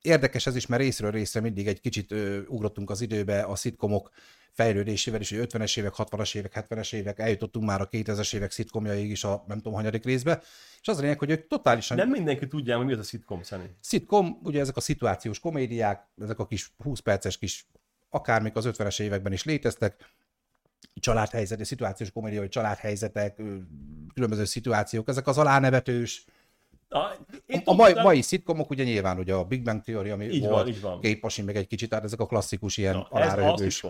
[0.00, 4.10] érdekes ez is, mert részről részre mindig egy kicsit ö, ugrottunk az időbe a szitkomok
[4.54, 9.10] fejlődésével is, hogy 50-es évek, 60-as évek, 70-es évek, eljutottunk már a 2000-es évek szitkomjaig
[9.10, 10.42] is a nem tudom, hanyadik részbe,
[10.80, 11.96] és az a lényeg, hogy ők totálisan...
[11.96, 13.76] Nem mindenki tudja, hogy mi az a szitkom, Szeni.
[13.80, 17.66] Szitkom, ugye ezek a szituációs komédiák, ezek a kis 20 perces kis,
[18.10, 20.14] akármik az 50-es években is léteztek,
[20.94, 23.42] családhelyzet, szituációs komédia, vagy családhelyzetek,
[24.14, 26.24] különböző szituációk, ezek az alánevetős,
[26.88, 27.16] a,
[27.64, 30.68] a mai, mai szitkomok ugye nyilván ugye a Big Bang Theory, ami így volt, van,
[30.68, 31.00] így van.
[31.00, 33.84] Képasi, meg egy kicsit, tehát ezek a klasszikus ilyen Na, alárőgős.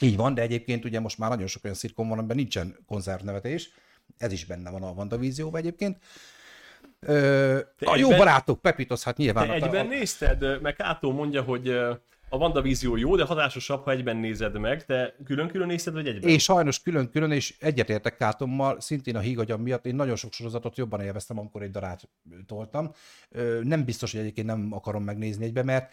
[0.00, 3.70] Így van, de egyébként ugye most már nagyon sok olyan szitkom van, amiben nincsen konzervnevetés.
[4.18, 5.98] Ez is benne van a WandaVision egyébként.
[7.00, 9.46] Ö, a egyben, jó barátok, Pepitos, hát nyilván.
[9.46, 11.68] Te egyben a, nézted, meg Kátó mondja, hogy
[12.28, 14.84] a WandaVision jó, de hatásosabb, ha egyben nézed meg.
[14.84, 16.30] Te külön-külön nézed, vagy egyben?
[16.30, 19.86] Én sajnos külön-külön, és egyetértek Kátommal, szintén a hígagyam miatt.
[19.86, 22.08] Én nagyon sok sorozatot jobban élveztem, amikor egy darát
[22.46, 22.92] toltam.
[23.62, 25.92] Nem biztos, hogy egyébként nem akarom megnézni egybe, mert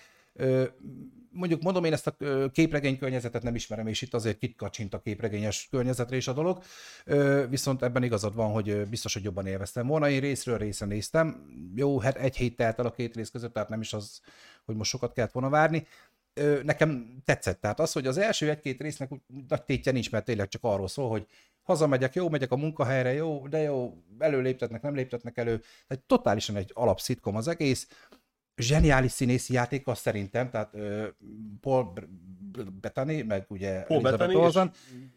[1.31, 2.15] mondjuk mondom, én ezt a
[2.51, 6.63] képregény környezetet nem ismerem, és itt azért kitkacsint a képregényes környezetre is a dolog,
[7.49, 10.09] viszont ebben igazad van, hogy biztos, hogy jobban élveztem volna.
[10.09, 13.69] Én részről részre néztem, jó, hát egy hét telt el a két rész között, tehát
[13.69, 14.21] nem is az,
[14.65, 15.87] hogy most sokat kellett volna várni,
[16.63, 17.61] nekem tetszett.
[17.61, 19.09] Tehát az, hogy az első egy-két résznek
[19.47, 21.27] nagy tétje nincs, mert tényleg csak arról szól, hogy
[21.61, 25.61] hazamegyek, jó, megyek a munkahelyre, jó, de jó, előléptetnek, nem léptetnek elő.
[25.87, 27.87] Tehát totálisan egy alapszitkom az egész.
[28.61, 31.07] Zseniális színészi játék az szerintem, tehát uh,
[31.61, 31.93] Paul
[32.81, 34.71] Bettany, meg ugye Paul Elizabeth Olsen.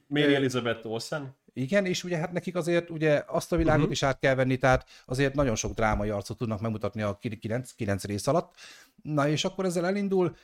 [0.06, 1.34] Mary Elizabeth Olsen.
[1.56, 3.92] Igen, és ugye hát nekik azért ugye azt a világot uh-huh.
[3.92, 8.04] is át kell venni, tehát azért nagyon sok drámai arcot tudnak megmutatni a 9, 9
[8.04, 8.54] rész alatt.
[9.02, 10.36] Na és akkor ezzel elindul,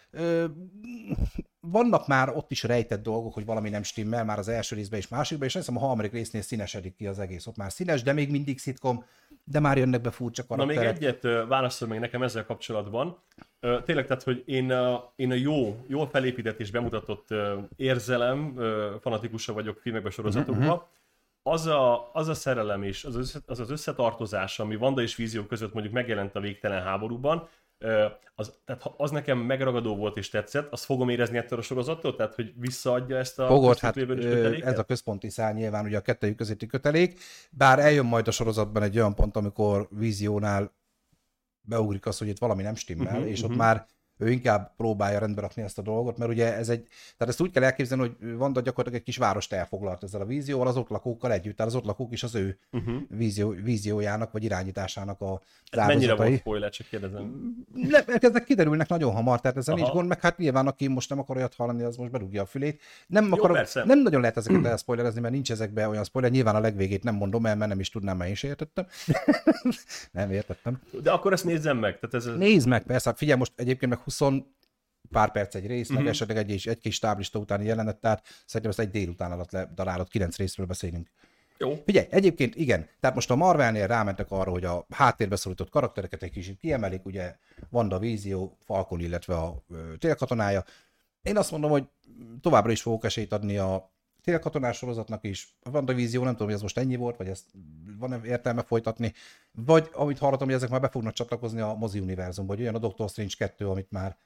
[1.61, 5.09] vannak már ott is rejtett dolgok, hogy valami nem stimmel, már az első részben és
[5.09, 7.47] másikban, és azt hiszem a harmadik résznél színesedik ki az egész.
[7.47, 9.05] Ott már színes, de még mindig szitkom,
[9.45, 10.83] de már jönnek be furcsa karakterek.
[10.83, 13.23] Na még egyet válaszol még nekem ezzel kapcsolatban.
[13.85, 17.29] Tényleg, tehát, hogy én a, én a jó, jól felépített és bemutatott
[17.77, 18.55] érzelem
[19.01, 20.89] fanatikusa vagyok filmekbe, sorozatokba, uh-huh
[21.43, 25.73] az a, az a szerelem és az, az az összetartozás, ami Vanda és Vízió között
[25.73, 27.49] mondjuk megjelent a végtelen háborúban,
[28.35, 32.35] az, tehát az nekem megragadó volt és tetszett, azt fogom érezni ettől a sorozattól, tehát
[32.35, 33.97] hogy visszaadja ezt a Fogod, hát
[34.63, 37.19] ez a központi szál nyilván ugye a kettőjük közötti kötelék,
[37.51, 40.73] bár eljön majd a sorozatban egy olyan pont, amikor víziónál
[41.61, 43.51] beugrik az, hogy itt valami nem stimmel, uh-huh, és uh-huh.
[43.51, 43.87] ott már
[44.21, 47.51] ő inkább próbálja rendbe rakni ezt a dolgot, mert ugye ez egy, tehát ezt úgy
[47.51, 51.33] kell elképzelni, hogy Vanda gyakorlatilag egy kis várost elfoglalt ezzel a vízióval, az ott lakókkal
[51.33, 52.95] együtt, tehát az ott lakók is az ő uh-huh.
[53.09, 57.55] vízió, víziójának vagy irányításának a ez mennyire volt spoiler, csak kérdezem.
[57.75, 59.83] Le, ezek kiderülnek nagyon hamar, tehát ezzel Aha.
[59.83, 62.47] nincs gond, meg hát nyilván aki most nem akar olyat hallani, az most berúgja a
[62.47, 62.81] fülét.
[63.07, 66.61] Nem, Jó, akarok, nem nagyon lehet ezeket elspoilerezni, mert nincs ezekbe olyan spoiler, nyilván a
[66.61, 68.87] legvégét nem mondom el, mert nem is tudnám, mert én sem értettem.
[70.13, 70.81] nem értettem.
[71.03, 71.99] De akkor ezt nézzem meg.
[71.99, 72.37] Tehát ez...
[72.37, 74.43] Nézd meg, persze, figyelj, most egyébként meg 20
[75.11, 76.03] pár perc egy rész, uh-huh.
[76.03, 80.09] meg esetleg egy, egy kis táblista utáni jelenet, tehát szerintem ezt egy délután alatt ledarálod,
[80.09, 81.09] kilenc részről beszélünk.
[81.59, 81.83] Jó.
[81.85, 86.31] Figyelj, egyébként igen, tehát most a Marvelnél rámentek arra, hogy a háttérbe szorított karaktereket egy
[86.31, 87.37] kicsit kiemelik, ugye
[87.69, 89.63] Vanda Vízió, Falcon, illetve a
[89.99, 90.65] télkatonája.
[91.23, 91.85] Én azt mondom, hogy
[92.41, 95.57] továbbra is fogok esélyt adni a télkatonás sorozatnak is.
[95.63, 97.45] A WandaVision, nem tudom, hogy ez most ennyi volt, vagy ezt
[97.99, 99.13] van értelme folytatni,
[99.53, 102.79] vagy amit hallottam, hogy ezek már be fognak csatlakozni a mozi univerzumba, hogy olyan a
[102.79, 104.17] Doctor Strange 2, amit már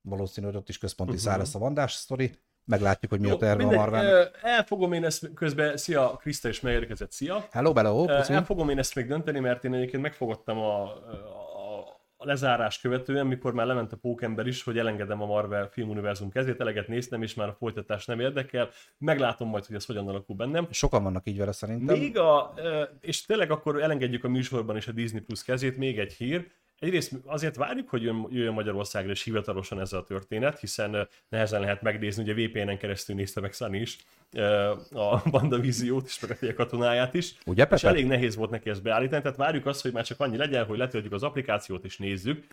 [0.00, 1.28] valószínű, hogy ott is központi uh-huh.
[1.28, 2.38] szár lesz a Vandás sztori.
[2.64, 4.30] Meglátjuk, hogy mi Jó, a terve a Marvel.
[4.42, 7.46] Elfogom én ezt közben, szia, Krista is megérkezett, szia.
[7.50, 11.47] Hello, hello, Elfogom én ezt még dönteni, mert én egyébként megfogadtam a, a,
[12.20, 16.60] a lezárás követően, mikor már lement a pókember is, hogy elengedem a Marvel filmuniverzum kezét,
[16.60, 18.68] eleget néztem, és már a folytatás nem érdekel.
[18.98, 20.66] Meglátom majd, hogy ez hogyan alakul bennem.
[20.70, 21.98] Sokan vannak így vele szerintem.
[21.98, 22.54] Még a,
[23.00, 27.12] és tényleg akkor elengedjük a műsorban is a Disney Plus kezét, még egy hír egyrészt
[27.24, 32.46] azért várjuk, hogy jöjjön Magyarországra is hivatalosan ez a történet, hiszen nehezen lehet megnézni, ugye
[32.46, 33.98] VPN-en keresztül nézte meg Sunny is
[34.92, 37.34] a WandaVision-t is, meg a katonáját is.
[37.46, 40.36] Ugye, És elég nehéz volt neki ezt beállítani, tehát várjuk azt, hogy már csak annyi
[40.36, 42.46] legyen, hogy letöltjük az applikációt és nézzük.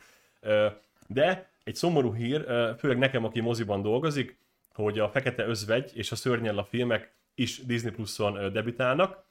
[1.07, 2.45] De egy szomorú hír,
[2.77, 4.37] főleg nekem, aki moziban dolgozik,
[4.73, 9.24] hogy a Fekete Özvegy és a Szörnyel a filmek is Disney Plus-on debütálnak,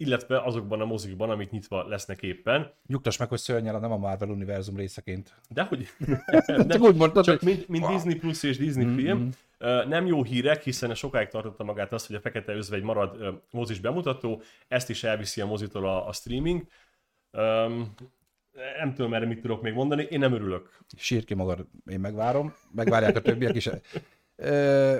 [0.00, 2.72] illetve azokban a mozikban, amik nyitva lesznek éppen.
[2.86, 5.34] Nyugtass meg, hogy szörnyel nem a Marvel univerzum részeként.
[5.48, 5.88] Dehogy.
[6.46, 7.92] nem, csak úgy mondtad, csak mint, mint wow.
[7.92, 8.96] Disney Plus és Disney mm-hmm.
[8.96, 9.30] film.
[9.88, 14.42] Nem jó hírek, hiszen sokáig tartotta magát azt, hogy a Fekete Özvegy marad mozis bemutató,
[14.68, 16.66] ezt is elviszi a mozitól a, a streaming.
[17.32, 17.94] Um,
[18.78, 20.78] nem tudom erre mit tudok még mondani, én nem örülök.
[20.96, 23.68] Sír ki magad, én megvárom, megvárják a többiek is.
[24.36, 24.98] Uh,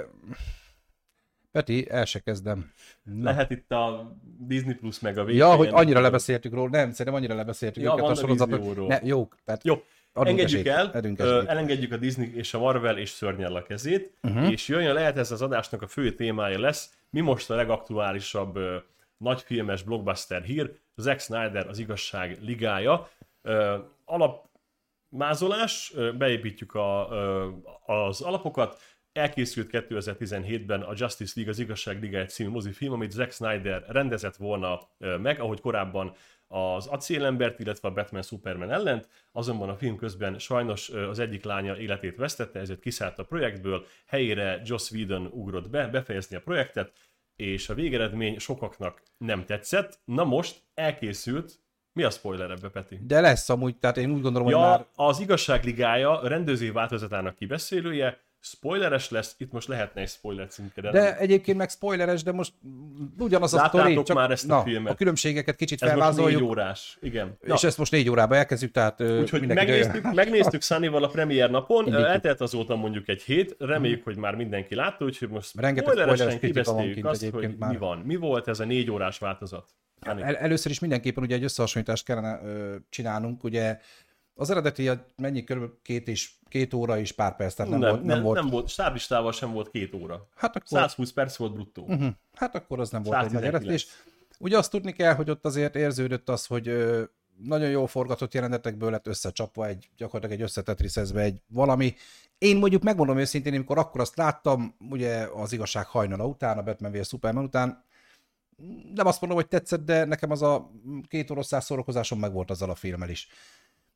[1.52, 2.70] Peti, el se kezdem.
[3.02, 3.30] Na.
[3.30, 5.32] Lehet itt a Disney Plus meg a VPN.
[5.32, 6.70] Ja, hogy annyira lebeszéltük róla.
[6.70, 8.86] Nem, szerintem annyira lebeszéltük ja, őket a sorozatot.
[8.88, 9.64] Ne, jó, tehát...
[9.64, 9.82] Jó,
[10.12, 14.50] engedjük el, ö, elengedjük a Disney és a Marvel és szörnyel a kezét, uh-huh.
[14.50, 18.76] és jöjjön lehet ez az adásnak a fő témája lesz, mi most a legaktuálisabb ö,
[19.16, 23.08] nagyfilmes blockbuster hír, Zack Snyder az igazság ligája.
[23.42, 27.48] Ö, alapmázolás, beépítjük a, ö,
[27.86, 28.80] az alapokat,
[29.12, 34.78] elkészült 2017-ben a Justice League az igazság ligája című mozifilm, amit Zack Snyder rendezett volna
[34.98, 36.14] meg, ahogy korábban
[36.48, 41.76] az acélembert, illetve a Batman Superman ellent, azonban a film közben sajnos az egyik lánya
[41.76, 46.92] életét vesztette, ezért kiszállt a projektből, helyére Joss Whedon ugrott be, befejezni a projektet,
[47.36, 50.00] és a végeredmény sokaknak nem tetszett.
[50.04, 51.58] Na most elkészült
[51.92, 52.98] mi a spoiler ebbe, Peti?
[53.02, 54.86] De lesz amúgy, tehát én úgy gondolom, ja, hogy már...
[54.94, 60.92] az igazságligája rendező változatának kibeszélője, spoileres lesz, itt most lehetne egy spoiler címkedet.
[60.92, 62.52] De egyébként meg spoileres, de most
[63.18, 64.92] ugyanaz a sztori, csak már ezt a na, filmet?
[64.92, 66.40] a különbségeket kicsit Ez felvázoljuk.
[66.40, 67.36] négy órás, igen.
[67.46, 71.84] Na, És ezt most négy órába elkezdjük, tehát Úgyhogy megnéztük, megnéztük Sunnyval a premier napon,
[71.86, 72.08] Indítjuk.
[72.08, 77.06] eltelt azóta mondjuk egy hét, reméljük, hogy már mindenki látta, úgyhogy most Rengeteg spoileresen kibeszéljük
[77.06, 77.70] azt, hogy már.
[77.70, 77.98] mi van.
[77.98, 79.68] Mi volt ez a négy órás változat?
[80.00, 83.78] El, először is mindenképpen ugye egy összehasonlítást kellene ö, csinálnunk, ugye
[84.40, 88.04] az eredeti mennyi körülbelül két, és, két óra és pár perc, tehát nem, nem, volt,
[88.04, 88.40] nem, nem, volt.
[88.40, 90.28] nem volt, stáblistával sem volt két óra.
[90.36, 91.82] Hát akkor, 120 perc volt bruttó.
[91.82, 93.64] uh-huh, hát akkor az nem volt egy nagy 119.
[93.64, 93.86] eredés.
[94.38, 96.64] Ugye azt tudni kell, hogy ott azért érződött az, hogy
[97.44, 101.94] nagyon jól forgatott jelenetekből lett összecsapva egy, gyakorlatilag egy összetetriszezve egy valami.
[102.38, 106.92] Én mondjuk megmondom őszintén, amikor akkor azt láttam, ugye az igazság hajnala után, a Batman
[106.92, 107.06] vs.
[107.06, 107.84] Superman után,
[108.94, 110.70] nem azt mondom, hogy tetszett, de nekem az a
[111.08, 113.28] két oroszás szórakozásom meg volt azzal a filmmel is.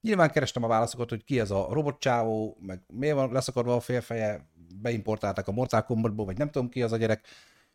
[0.04, 4.48] Nyilván kerestem a válaszokat, hogy ki ez a robotcsávó, meg miért van leszakadva a félfeje,
[4.74, 7.26] beimportálták a Mortal Kombatból, vagy nem tudom ki az a gyerek,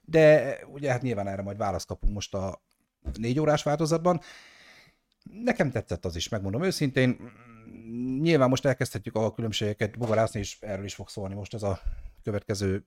[0.02, 2.62] de ugye hát nyilván erre majd választ kapunk most a
[3.14, 4.20] négy órás változatban.
[5.44, 7.32] Nekem tetszett az is, megmondom őszintén.
[8.22, 11.80] Nyilván most elkezdhetjük a különbségeket bogarászni, és erről is fog szólni most ez a
[12.24, 12.86] következő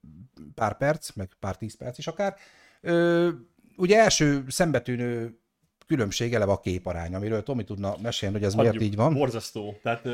[0.54, 2.36] pár perc, meg pár tíz perc is akár.
[2.80, 3.28] Ö,
[3.76, 5.41] ugye első szembetűnő
[5.92, 8.88] különbség eleve a képarány, amiről Tomi tudna mesélni, hogy ez miért Hagyjuk.
[8.90, 9.14] így van.
[9.14, 9.78] Borzasztó.
[9.82, 10.08] Tehát,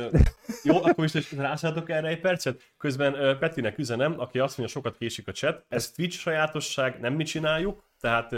[0.62, 2.60] jó, akkor is rászálltok erre egy percet.
[2.78, 5.64] Közben Petinek üzenem, aki azt mondja, sokat késik a chat.
[5.68, 7.82] Ez Twitch sajátosság, nem mi csináljuk.
[8.00, 8.34] Tehát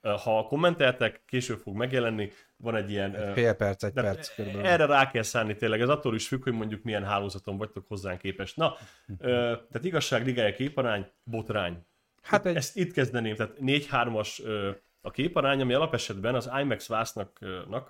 [0.00, 2.30] ha kommenteltek, később fog megjelenni.
[2.56, 3.14] Van egy ilyen...
[3.14, 4.66] ö, Fél perc, egy perc körülbelül.
[4.66, 8.18] Erre rá kell szállni tényleg, ez attól is függ, hogy mondjuk milyen hálózaton vagytok hozzánk
[8.18, 8.56] képest.
[8.56, 8.76] Na,
[9.18, 11.86] tehát igazság ligája képarány, botrány.
[12.22, 14.70] Hát egy, Ezt itt kezdeném, tehát 4-3-as ö,
[15.04, 17.38] a képarány, ami alapesetben az IMAX vásznak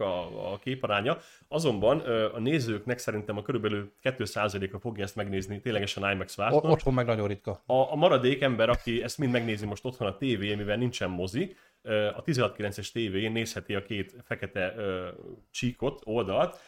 [0.00, 1.98] a, a képaránya, azonban
[2.34, 6.70] a nézőknek szerintem a körülbelül 2%-a fogja ezt megnézni ténylegesen IMAX vásznon.
[6.70, 7.62] otthon meg nagyon ritka.
[7.66, 11.56] A, a maradék ember, aki ezt mind megnézi most otthon a tévén, mivel nincsen mozi,
[12.16, 15.08] a 16.9-es tévén nézheti a két fekete ö,
[15.50, 16.58] csíkot, oldalt.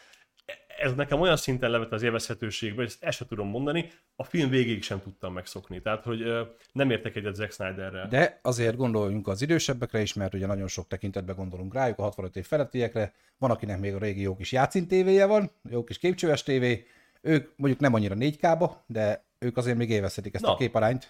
[0.77, 4.49] Ez nekem olyan szinten levet az élvezhetőségbe, hogy ezt el sem tudom mondani, a film
[4.49, 5.81] végéig sem tudtam megszokni.
[5.81, 6.23] Tehát, hogy
[6.71, 8.07] nem értek egyet Zack Snyderrel.
[8.07, 12.35] De azért gondoljunk az idősebbekre is, mert ugye nagyon sok tekintetben gondolunk rájuk, a 65
[12.35, 13.13] év felettiekre.
[13.37, 16.85] Van, akinek még a régi jó kis játszint tévéje van, jó kis képcsöves tévé.
[17.21, 20.53] Ők mondjuk nem annyira 4K-ba, de ők azért még élvezhetik ezt Na.
[20.53, 21.07] a képarányt.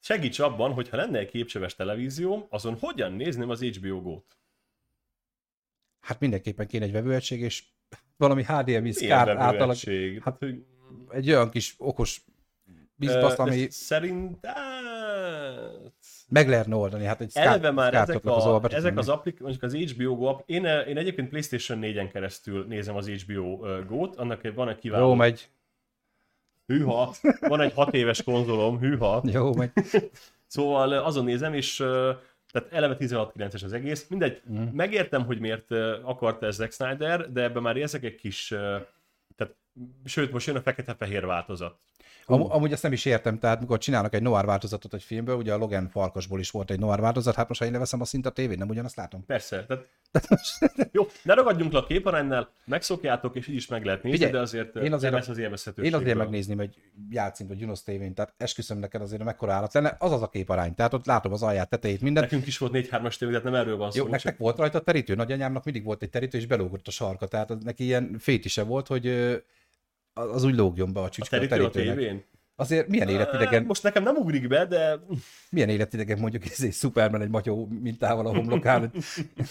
[0.00, 4.36] Segíts abban, hogy ha lenne egy képcsöves televízióm, azon hogyan nézném az HBO Go-t?
[6.00, 7.64] Hát mindenképpen kéne egy vevőegység, és
[8.18, 10.64] valami HDMI szkárt átalak, hát- Hát, hogy,
[11.10, 12.22] egy olyan kis okos
[12.94, 14.46] bizbasz, ami ezt Szerint...
[14.46, 14.56] hát,
[16.28, 17.04] meg lehetne oldani.
[17.04, 20.24] Hát egy Eleve már ezek, szkártoknak az a, ezek az applik, mondjuk az HBO Go
[20.24, 25.06] app, én, én egyébként PlayStation 4-en keresztül nézem az HBO Go-t, annak van egy kiváló...
[25.06, 25.50] Jó megy,
[26.66, 27.14] Hűha!
[27.40, 29.22] Van egy hat éves konzolom, hűha!
[29.32, 29.70] jó megy.
[30.46, 31.84] Szóval ö, azon nézem, és
[32.52, 34.06] tehát eleve 16.9-es az egész.
[34.08, 34.62] Mindegy, Mhm.
[34.62, 35.70] megértem, hogy miért
[36.02, 38.46] akarta ez Zack Snyder, de ebben már érzek egy kis...
[39.36, 39.54] Tehát,
[40.04, 41.78] sőt, most jön a fekete-fehér változat.
[42.30, 45.52] Am- amúgy ezt nem is értem, tehát mikor csinálnak egy noir változatot egy filmből, ugye
[45.52, 48.26] a Logan farkasból is volt egy noir változat, hát most ha én leveszem a szint
[48.26, 49.24] a tévén, nem ugyanazt látom.
[49.26, 49.88] Persze, tehát
[50.92, 54.40] jó, ne ragadjunk le a képaránynál, megszokjátok, és így is meg lehet nézni, Figyelj, de
[54.40, 55.92] azért, én azért a- lesz az élvezhetőség.
[55.92, 56.76] Én azért megnézném egy
[57.10, 60.74] játszint vagy Junos tévén, tehát esküszöm neked azért mekkora állat lenne, az az a képarány,
[60.74, 62.26] tehát ott látom az alját, tetejét, mindent.
[62.30, 64.02] Nekünk is volt 4-3-as tévé, tehát nem erről van szó.
[64.04, 67.62] Jó, nektek volt rajta terítő, nagyanyámnak mindig volt egy terítő, és belógott a sarka, tehát
[67.62, 69.06] neki ilyen fétise volt, hogy
[70.18, 72.24] az úgy lógjon be a csücske a, terítő a tévén?
[72.60, 75.00] Azért milyen életidegen, Most nekem nem ugrik be, de
[75.50, 78.92] milyen életidegen mondjuk ez egy Superman egy matyó mintával a homlokán,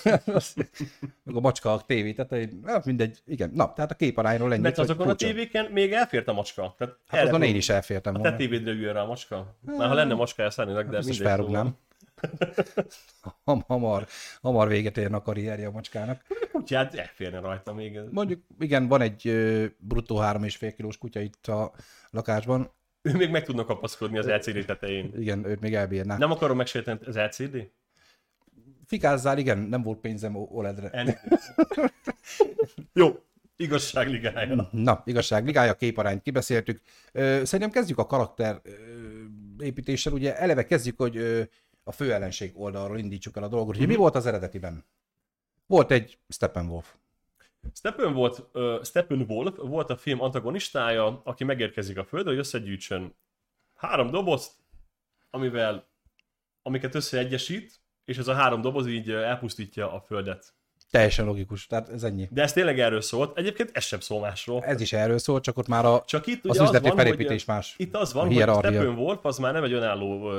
[1.24, 3.52] meg a macska a tévé tetején, hát mindegy, igen.
[3.54, 6.76] Na, tehát a képarányról ennyit, mert azokon a tévéken még elfért a macska.
[6.78, 8.72] Tehát Hát azon én is elfértem A te volna.
[8.72, 9.58] üljön rá a macska.
[9.66, 11.28] Már ha lenne macska elszállnénak, de Biztos mindegy.
[11.28, 11.76] felrúgnám.
[13.68, 14.08] Hamar,
[14.42, 16.26] hamar véget érne a karrierje a macskának.
[16.52, 18.00] Kutyát elférne rajta még.
[18.12, 19.22] Mondjuk, igen, van egy
[19.78, 21.74] bruttó 3,5 kilós kutya itt a
[22.10, 22.72] lakásban.
[23.02, 25.14] Ő még meg tudna kapaszkodni az LCD tetején.
[25.18, 26.18] Igen, őt még elbírná.
[26.18, 27.70] Nem akarom megsérteni az LCD?
[28.86, 31.16] Fikázzál, igen, nem volt pénzem OLED-re.
[32.94, 33.20] Jó,
[33.60, 34.70] Igazságligája.
[34.72, 36.82] Na, igazságligája, képarányt kibeszéltük.
[37.14, 38.62] Szerintem kezdjük a karakter
[39.60, 40.14] építéssel.
[40.14, 41.48] Ugye eleve kezdjük, hogy
[41.88, 43.76] a főellenség oldalról indítsuk el a dolgot.
[43.76, 44.86] Ugye mi volt az eredetiben?
[45.66, 46.96] Volt egy Steppenwolf.
[47.74, 53.16] Steppenwolf, uh, Steppenwolf volt a film antagonistája, aki megérkezik a Földre, hogy összegyűjtsön
[53.76, 54.52] három dobozt,
[55.30, 55.88] amivel,
[56.62, 60.54] amiket összeegyesít, és ez a három doboz így elpusztítja a Földet.
[60.92, 62.28] Teljesen logikus, tehát ez ennyi.
[62.32, 63.38] De ez tényleg erről szólt.
[63.38, 64.64] Egyébként ez sem szól másról.
[64.64, 67.56] Ez is erről szólt, csak ott már a, csak itt az üzleti van, felépítés hogy,
[67.56, 67.74] más.
[67.78, 70.30] Itt az van, hogy Steppenwolf az már nem egy önálló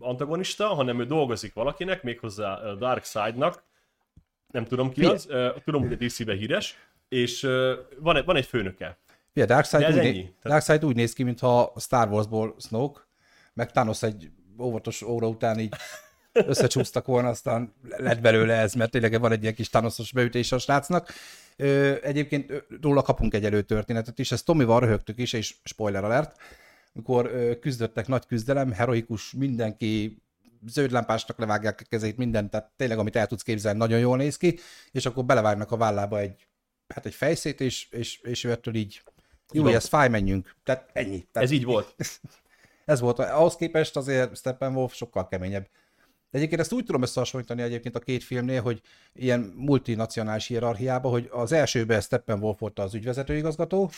[0.00, 3.62] antagonista, hanem ő dolgozik valakinek, méghozzá Dark Side-nak.
[4.52, 5.28] Nem tudom ki az,
[5.64, 6.76] tudom, hogy a DC-be híres,
[7.08, 7.40] és
[7.98, 8.98] van egy, van egy főnöke.
[9.32, 13.00] Ja, Darkseid, úgy, né- Darkseid úgy néz ki, mintha Star Wars-ból Snoke,
[13.54, 14.30] meg Thanos egy
[14.60, 15.74] óvatos óra után így
[16.46, 20.58] összecsúsztak volna, aztán lett belőle ez, mert tényleg van egy ilyen kis tanoszos beütés a
[20.58, 21.12] srácnak.
[22.02, 26.36] Egyébként róla kapunk egy előtörténetet is, ezt Tomival röhögtük is, és spoiler alert,
[26.94, 30.22] amikor küzdöttek nagy küzdelem, heroikus, mindenki
[30.66, 34.36] zöld lámpásnak levágják a kezét, mindent, tehát tényleg, amit el tudsz képzelni, nagyon jól néz
[34.36, 34.58] ki,
[34.92, 36.46] és akkor belevágnak a vállába egy,
[36.88, 39.02] hát egy fejszét, és, és, és ő ettől így,
[39.52, 40.54] jó, ez fáj, menjünk.
[40.64, 41.26] Tehát ennyi.
[41.32, 41.94] Tehát, ez így volt.
[42.84, 43.18] ez volt.
[43.18, 45.68] Ahhoz képest azért Steppenwolf sokkal keményebb.
[46.30, 48.80] De egyébként ezt úgy tudom összehasonlítani egyébként a két filmnél, hogy
[49.14, 53.90] ilyen multinacionális hierarchiában, hogy az elsőben Steppenwolf volt az ügyvezetőigazgató,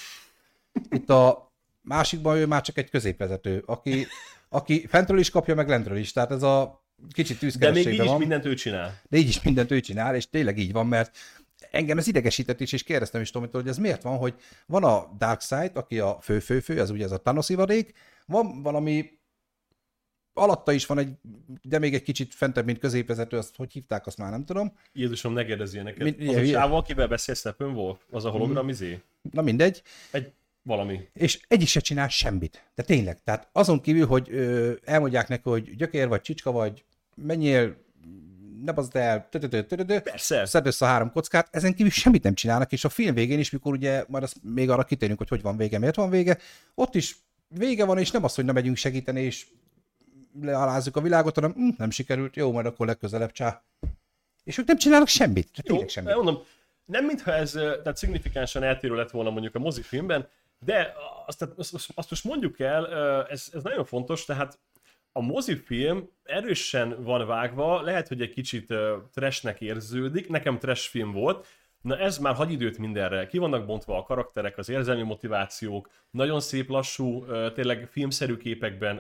[0.90, 4.06] itt a másikban ő már csak egy középvezető, aki,
[4.48, 6.12] aki fentről is kapja, meg lentről is.
[6.12, 8.14] Tehát ez a kicsit tűzkerességben De még így van.
[8.14, 9.00] is mindent ő csinál.
[9.08, 11.16] De így is mindent ő csinál, és tényleg így van, mert
[11.70, 14.34] engem ez idegesített is, és kérdeztem is Tomitól, hogy ez miért van, hogy
[14.66, 17.92] van a Darkseid, aki a fő-fő-fő, ez ugye ez a Thanos ivadék,
[18.26, 19.18] van valami
[20.34, 21.12] alatta is van egy,
[21.62, 24.72] de még egy kicsit fentebb, mint középvezető, azt hogy hívták, azt már nem tudom.
[24.92, 26.18] Jézusom, ne kérdezz ilyeneket.
[26.18, 27.98] Min, az a sáv, akivel beszél Steppenwolf?
[28.10, 28.68] Az a hologram mm.
[28.68, 29.00] izé?
[29.32, 29.82] Na mindegy.
[30.10, 31.08] Egy valami.
[31.12, 32.64] És egyik se csinál semmit.
[32.74, 33.22] De tényleg.
[33.22, 37.76] Tehát azon kívül, hogy ö, elmondják neki, hogy gyökér vagy, csicska vagy, menjél,
[38.64, 40.46] ne bazd el, Persze.
[40.46, 43.50] szedd össze a három kockát, ezen kívül semmit nem csinálnak, és a film végén is,
[43.50, 46.38] mikor ugye, majd azt még arra kitérünk, hogy hogy van vége, miért van vége,
[46.74, 47.16] ott is
[47.48, 49.46] vége van, és nem az, hogy nem megyünk segíteni, és
[50.40, 53.62] lealázzuk a világot, hanem hm, nem sikerült, jó, majd akkor legközelebb csá.
[54.44, 55.48] És ők nem csinálnak semmit.
[55.62, 56.14] Jó, semmit.
[56.14, 56.42] Mondom,
[56.84, 60.94] nem mintha ez tehát szignifikánsan eltérő lett volna mondjuk a mozifilmben, de
[61.26, 62.86] azt, azt, azt most mondjuk el,
[63.26, 64.58] ez, ez nagyon fontos, tehát
[65.12, 68.74] a mozifilm erősen van vágva, lehet, hogy egy kicsit
[69.12, 71.46] trashnek érződik, nekem trash film volt,
[71.82, 73.26] Na ez már hagy időt mindenre.
[73.26, 78.96] Ki vannak bontva a karakterek, az érzelmi motivációk, nagyon szép lassú, tényleg filmszerű képekben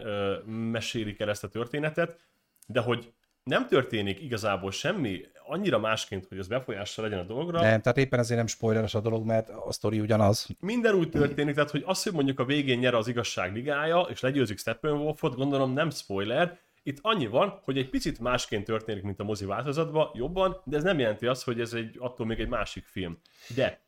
[0.46, 2.20] mesélik el ezt a történetet,
[2.66, 3.12] de hogy
[3.42, 7.60] nem történik igazából semmi annyira másként, hogy az befolyással legyen a dologra.
[7.60, 10.48] Nem, tehát éppen ezért nem spoileres a dolog, mert a sztori ugyanaz.
[10.60, 14.20] Minden úgy történik, tehát hogy az, hogy mondjuk a végén nyer az igazság ligája, és
[14.20, 19.24] legyőzik Steppenwolfot, gondolom nem spoiler, itt annyi van, hogy egy picit másként történik, mint a
[19.24, 22.84] mozi változatban, jobban, de ez nem jelenti azt, hogy ez egy, attól még egy másik
[22.84, 23.18] film.
[23.54, 23.80] De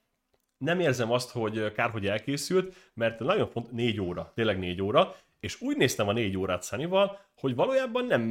[0.58, 5.14] nem érzem azt, hogy kár, hogy elkészült, mert nagyon font, négy óra, tényleg négy óra,
[5.40, 8.22] és úgy néztem a négy órát Sunnyval, hogy valójában nem,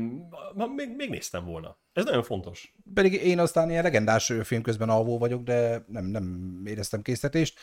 [0.75, 1.77] még, még néztem volna.
[1.93, 2.73] Ez nagyon fontos.
[2.93, 7.59] Pedig én aztán ilyen legendás film közben alvó vagyok, de nem, nem éreztem készítést.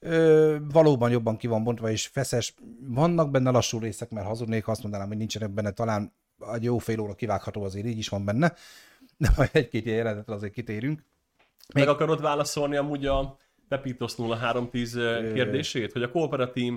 [0.00, 2.54] Ö, valóban jobban ki van bontva, és feszes.
[2.80, 6.12] Vannak benne lassú részek, mert hazudnék, azt mondanám, hogy nincsenek benne talán
[6.54, 8.54] egy jó fél óra kivágható azért így is van benne,
[9.16, 11.04] de majd egy-két ilyen jelenetre azért kitérünk.
[11.74, 11.84] Még...
[11.84, 13.36] Meg akarod válaszolni amúgy a
[13.68, 14.92] Pepitos 0310
[15.32, 16.72] kérdését, hogy a kooperatív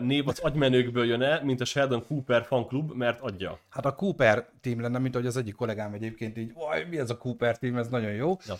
[0.00, 3.58] név az agymenőkből jön-e, mint a Sheldon Cooper fanklub, mert adja.
[3.68, 7.10] Hát a Cooper team lenne, mint ahogy az egyik kollégám egyébként így, vaj, mi ez
[7.10, 8.36] a Cooper team, ez nagyon jó.
[8.46, 8.54] Ja.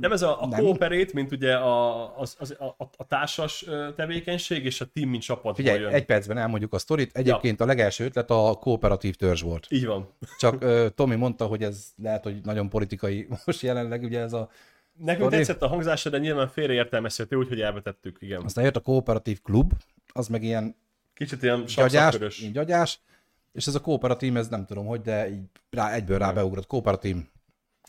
[0.00, 3.64] Nem ez a, a kooperét, mint ugye a, az, az, a, a társas
[3.96, 5.54] tevékenység, és a team, mint csapat.
[5.54, 5.92] Figyelj, jön.
[5.92, 7.16] egy percben elmondjuk a sztorit.
[7.16, 7.64] Egyébként ja.
[7.64, 9.66] a legelső ötlet a kooperatív törzs volt.
[9.70, 10.08] Így van.
[10.38, 14.50] Csak uh, Tomi mondta, hogy ez lehet, hogy nagyon politikai most jelenleg, ugye ez a
[15.04, 18.42] Nekünk tetszett a hangzása, de nyilván félreértelmezhető, úgyhogy elvetettük, igen.
[18.42, 19.72] Aztán jött a kooperatív klub,
[20.12, 20.76] az meg ilyen
[21.14, 23.00] Kicsit ilyen gyagyás, gyagyás,
[23.52, 26.66] és ez a kooperatív, ez nem tudom hogy, de így rá, egyből rá beugrott.
[26.66, 27.16] Kooperatív.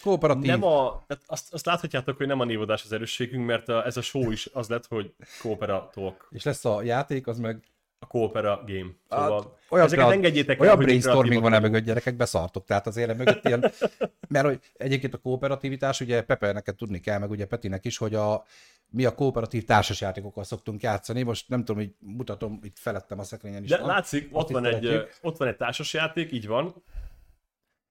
[0.02, 0.45] Kooperatív.
[0.45, 4.02] Nem a, azt, azt láthatjátok, hogy nem a névodás az erősségünk, mert a, ez a
[4.02, 6.28] show is az lett, hogy kooperatok.
[6.32, 7.64] És lesz a játék, az meg
[8.00, 8.89] A Coopera game.
[9.10, 10.18] Szóval hát, olyan ezeket kreat...
[10.18, 12.66] engedjétek Olyan el, brainstorming van ebben, gyerekek, beszartok.
[12.66, 13.72] Tehát azért mögött ilyen,
[14.30, 18.16] mert hogy egyébként a kooperativitás, ugye Pepe neked tudni kell, meg ugye Petinek is, hogy
[18.16, 18.43] a,
[18.89, 21.24] mi a kooperatív társasjátékokkal szoktunk játszani.
[21.24, 23.70] Most nem tudom, hogy mutatom, itt felettem a szekrényen is.
[23.70, 23.88] De van.
[23.88, 26.74] látszik, ott van, egy, ott van egy társasjáték, így van.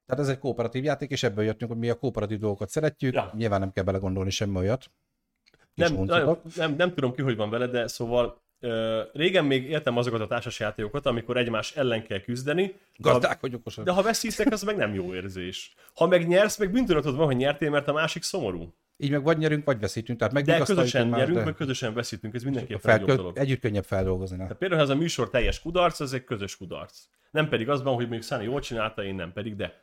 [0.08, 3.14] Tehát ez egy kooperatív játék, és ebből jöttünk, hogy mi a kooperatív dolgokat szeretjük.
[3.14, 3.32] Ja.
[3.36, 4.90] Nyilván nem kell belegondolni semmi olyat.
[5.74, 9.96] Nem, nem, nem, nem tudom ki, hogy van vele, de szóval Uh, régen még éltem
[9.96, 12.74] azokat a társasjátékokat, amikor egymás ellen kell küzdeni.
[12.96, 13.84] Gazdák vagy okosak.
[13.84, 15.74] De ha veszítek, az meg nem jó érzés.
[15.94, 18.74] Ha meg nyersz, meg bűntudatod van, hogy nyertél, mert a másik szomorú.
[18.96, 20.18] Így meg vagy nyerünk, vagy veszítünk.
[20.18, 21.44] Tehát meg de közösen már, nyerünk, de...
[21.44, 23.38] meg közösen veszítünk, ez mindenképpen fel, jobb dolog.
[23.38, 24.36] Együtt könnyebb feldolgozni.
[24.36, 26.98] Tehát például, ez a műsor teljes kudarc, ez egy közös kudarc.
[27.30, 29.80] Nem pedig az van, hogy még Száni jól csinálta, én nem pedig, de.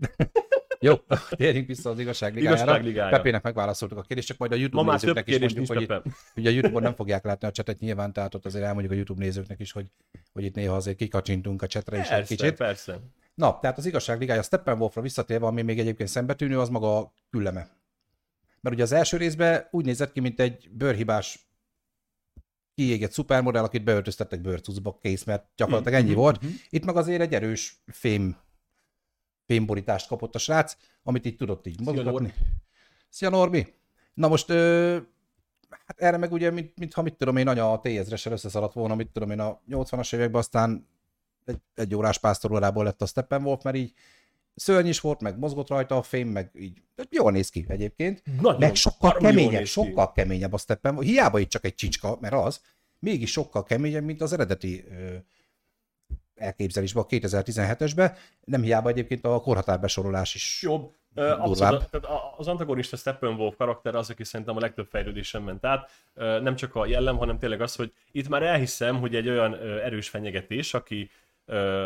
[0.82, 0.94] Jó,
[1.30, 2.62] térjünk vissza az igazságligájára.
[2.62, 3.16] igazságligájára.
[3.16, 6.02] Pepének megválaszoltuk a kérdést, csak majd a YouTube Ma nézőknek is mondjuk, hogy itt,
[6.36, 9.24] ugye a YouTube-on nem fogják látni a csetet nyilván, tehát ott azért elmondjuk a YouTube
[9.24, 9.86] nézőknek is, hogy,
[10.32, 12.54] hogy itt néha azért kikacsintunk a csetre is egy kicsit.
[12.54, 13.00] Persze.
[13.34, 17.68] Na, tehát az igazságligája Steppenwolfra visszatérve, ami még egyébként szembetűnő, az maga a külleme.
[18.60, 21.48] Mert ugye az első részben úgy nézett ki, mint egy bőrhibás
[22.74, 26.18] kiégett szupermodell, akit beöltöztettek bőrcucba, kész, mert gyakorlatilag ennyi mm-hmm.
[26.18, 26.40] volt.
[26.68, 28.36] Itt meg azért egy erős fém
[29.50, 32.34] fémborítást kapott a srác, amit így tudott így mozgatni.
[33.08, 33.74] Szia Norbi!
[34.14, 34.98] Na most, ö,
[35.70, 38.94] hát erre meg ugye, mint, mint ha mit tudom én, anya a T-ezressel összeszaladt volna,
[38.94, 40.88] mit tudom én, a 80-as években aztán
[41.44, 43.92] egy, egy órás pásztorórából lett a Steppenwolf, mert így
[44.54, 48.22] szörny is volt, meg mozgott rajta a fém, meg így jól néz ki egyébként.
[48.40, 51.06] Nagyon, meg sokkal keményebb, sokkal keményebb a Steppenwolf.
[51.06, 52.60] Hiába itt csak egy csicska, mert az,
[52.98, 55.16] mégis sokkal keményebb, mint az eredeti ö,
[56.40, 58.16] elképzelésbe, a 2017-esbe.
[58.44, 60.94] Nem hiába egyébként a korhatárbesorolás is jobb.
[61.14, 65.90] Abszolút, tehát az antagonista Steppenwolf karakter az, aki szerintem a legtöbb fejlődésen ment át.
[66.14, 70.08] Nem csak a jellem, hanem tényleg az, hogy itt már elhiszem, hogy egy olyan erős
[70.08, 71.10] fenyegetés, aki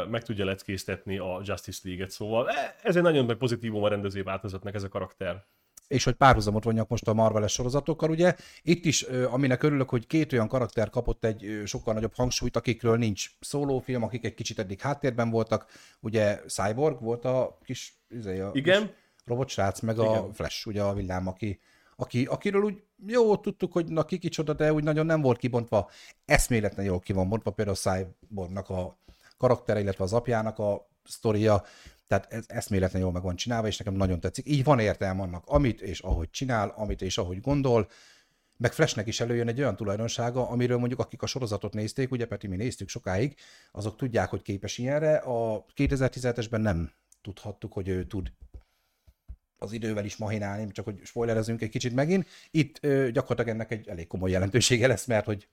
[0.08, 2.10] meg tudja leckésztetni a Justice League-et.
[2.10, 5.44] Szóval e, ez egy nagyon pozitívum a rendező változatnak ez a karakter
[5.88, 10.32] és hogy párhuzamot vonjak most a Marvel-es sorozatokkal, ugye itt is, aminek örülök, hogy két
[10.32, 15.30] olyan karakter kapott egy sokkal nagyobb hangsúlyt, akikről nincs szólófilm, akik egy kicsit eddig háttérben
[15.30, 15.66] voltak,
[16.00, 18.82] ugye Cyborg volt a kis, izé, a Igen.
[18.82, 20.08] Kis robotsrác, meg Igen.
[20.08, 21.60] a Flash, ugye a villám, aki,
[21.96, 25.90] aki, akiről úgy jó, tudtuk, hogy na ki kicsoda, de úgy nagyon nem volt kibontva.
[26.24, 28.98] Eszméletlen jól ki van bontva, például a Cyborgnak a
[29.36, 31.64] karaktere, illetve az apjának a sztoria,
[32.06, 34.48] tehát ez eszméletlen jól meg van csinálva, és nekem nagyon tetszik.
[34.48, 37.88] Így van értelme annak, amit és ahogy csinál, amit és ahogy gondol,
[38.56, 42.46] meg Flashnek is előjön egy olyan tulajdonsága, amiről mondjuk akik a sorozatot nézték, ugye Peti,
[42.46, 43.34] mi néztük sokáig,
[43.72, 45.16] azok tudják, hogy képes ilyenre.
[45.16, 46.90] A 2017-esben nem
[47.22, 48.32] tudhattuk, hogy ő tud
[49.58, 52.26] az idővel is mahinálni, csak hogy spoilerezünk egy kicsit megint.
[52.50, 55.48] Itt ö, gyakorlatilag ennek egy elég komoly jelentősége lesz, mert hogy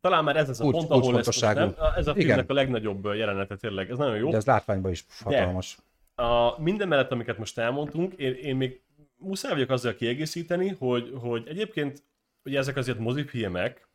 [0.00, 1.74] talán már ez az a Kulcs, pont, ahol lesz nem.
[1.96, 2.44] Ez a filmnek Igen.
[2.48, 4.30] a legnagyobb jelenete tényleg, ez nagyon jó.
[4.30, 5.76] De ez látványban is hatalmas.
[6.16, 8.82] De a minden mellett, amiket most elmondtunk, én, én még
[9.16, 12.02] muszáj vagyok azzal kiegészíteni, hogy, hogy egyébként
[12.44, 13.88] ugye ezek azért mozifilmek,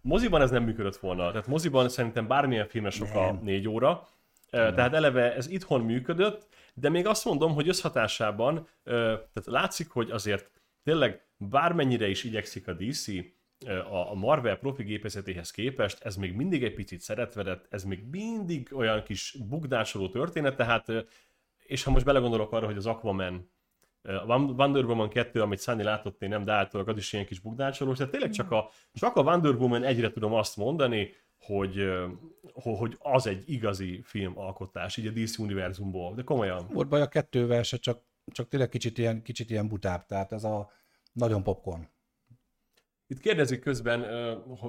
[0.00, 1.30] moziban ez nem működött volna.
[1.30, 4.08] Tehát moziban szerintem bármilyen filmes sok a négy óra,
[4.50, 4.74] nem.
[4.74, 10.50] tehát eleve ez itthon működött, de még azt mondom, hogy összhatásában, tehát látszik, hogy azért
[10.82, 13.06] tényleg bármennyire is igyekszik a DC,
[13.90, 19.02] a Marvel profi gépezetéhez képest ez még mindig egy picit szeretvedett, ez még mindig olyan
[19.02, 20.92] kis bugdásoló történet, tehát,
[21.58, 23.52] és ha most belegondolok arra, hogy az Aquaman,
[24.02, 27.38] a Wonder Woman 2, amit Sunny látott, én nem, de általában az is ilyen kis
[27.38, 31.90] bugdácsoló, tehát tényleg csak a, csak a Wonder Woman egyre tudom azt mondani, hogy,
[32.52, 36.66] hogy az egy igazi filmalkotás, így a DC univerzumból, de komolyan.
[36.72, 40.44] Volt baj a kettővel se, csak, csak tényleg kicsit ilyen, kicsit ilyen butább, tehát ez
[40.44, 40.70] a
[41.12, 41.88] nagyon popcorn.
[43.06, 44.02] Itt kérdezik közben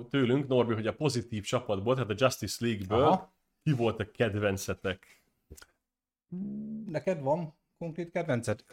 [0.09, 3.33] tőlünk, Norbi, hogy a pozitív csapatból, tehát a Justice League-ből Aha.
[3.63, 5.23] ki volt a kedvencetek?
[6.88, 8.63] Neked van konkrét kedvenced?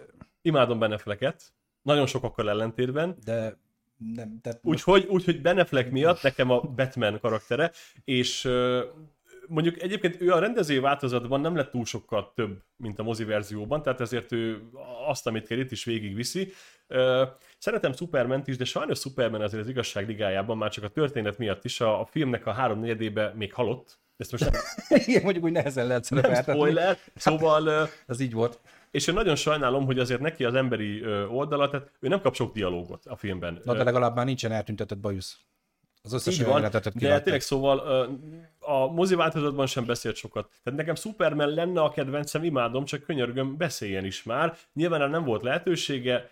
[0.43, 1.53] Imádom Benefleket,
[1.83, 3.17] nagyon sokakkal ellentétben.
[3.25, 3.59] De
[3.97, 7.73] nem, de úgyhogy, úgyhogy Beneflek miatt nekem a Batman karaktere,
[8.05, 8.49] és
[9.53, 13.83] mondjuk egyébként ő a rendező változatban nem lett túl sokkal több, mint a mozi verzióban,
[13.83, 14.63] tehát ezért ő
[15.09, 16.53] azt, amit kell itt is végigviszi.
[17.59, 21.65] Szeretem Superman is, de sajnos Superman azért az igazság ligájában már csak a történet miatt
[21.65, 24.01] is a, a filmnek a három negyedébe még halott.
[24.17, 24.61] Ezt most nem...
[25.07, 26.53] Igen, mondjuk úgy nehezen lehet szerepeltetni.
[26.53, 27.79] Nem spoiler, szóval...
[27.79, 28.61] Hát, ez így volt.
[28.91, 32.53] És én nagyon sajnálom, hogy azért neki az emberi oldala, tehát ő nem kap sok
[32.53, 33.61] dialógot a filmben.
[33.65, 35.39] Na de legalább már nincsen eltüntetett bajusz.
[36.03, 38.09] Az összes Így van, de tényleg szóval
[38.63, 40.49] a mozi változatban sem beszélt sokat.
[40.63, 44.57] Tehát nekem Superman lenne a kedvencem, imádom, csak könyörgöm, beszéljen is már.
[44.73, 46.31] Nyilván nem volt lehetősége,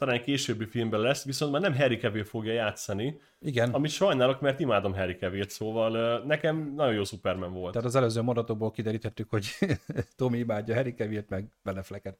[0.00, 3.20] talán későbbi filmben lesz, viszont már nem Harry Cavill fogja játszani.
[3.40, 3.70] Igen.
[3.70, 7.72] Amit sajnálok, mert imádom Harry Cavill-t, szóval nekem nagyon jó Superman volt.
[7.72, 9.46] Tehát az előző mondatokból kiderítettük, hogy
[10.16, 12.16] Tommy imádja Harry Cavill-t, meg Benefleket.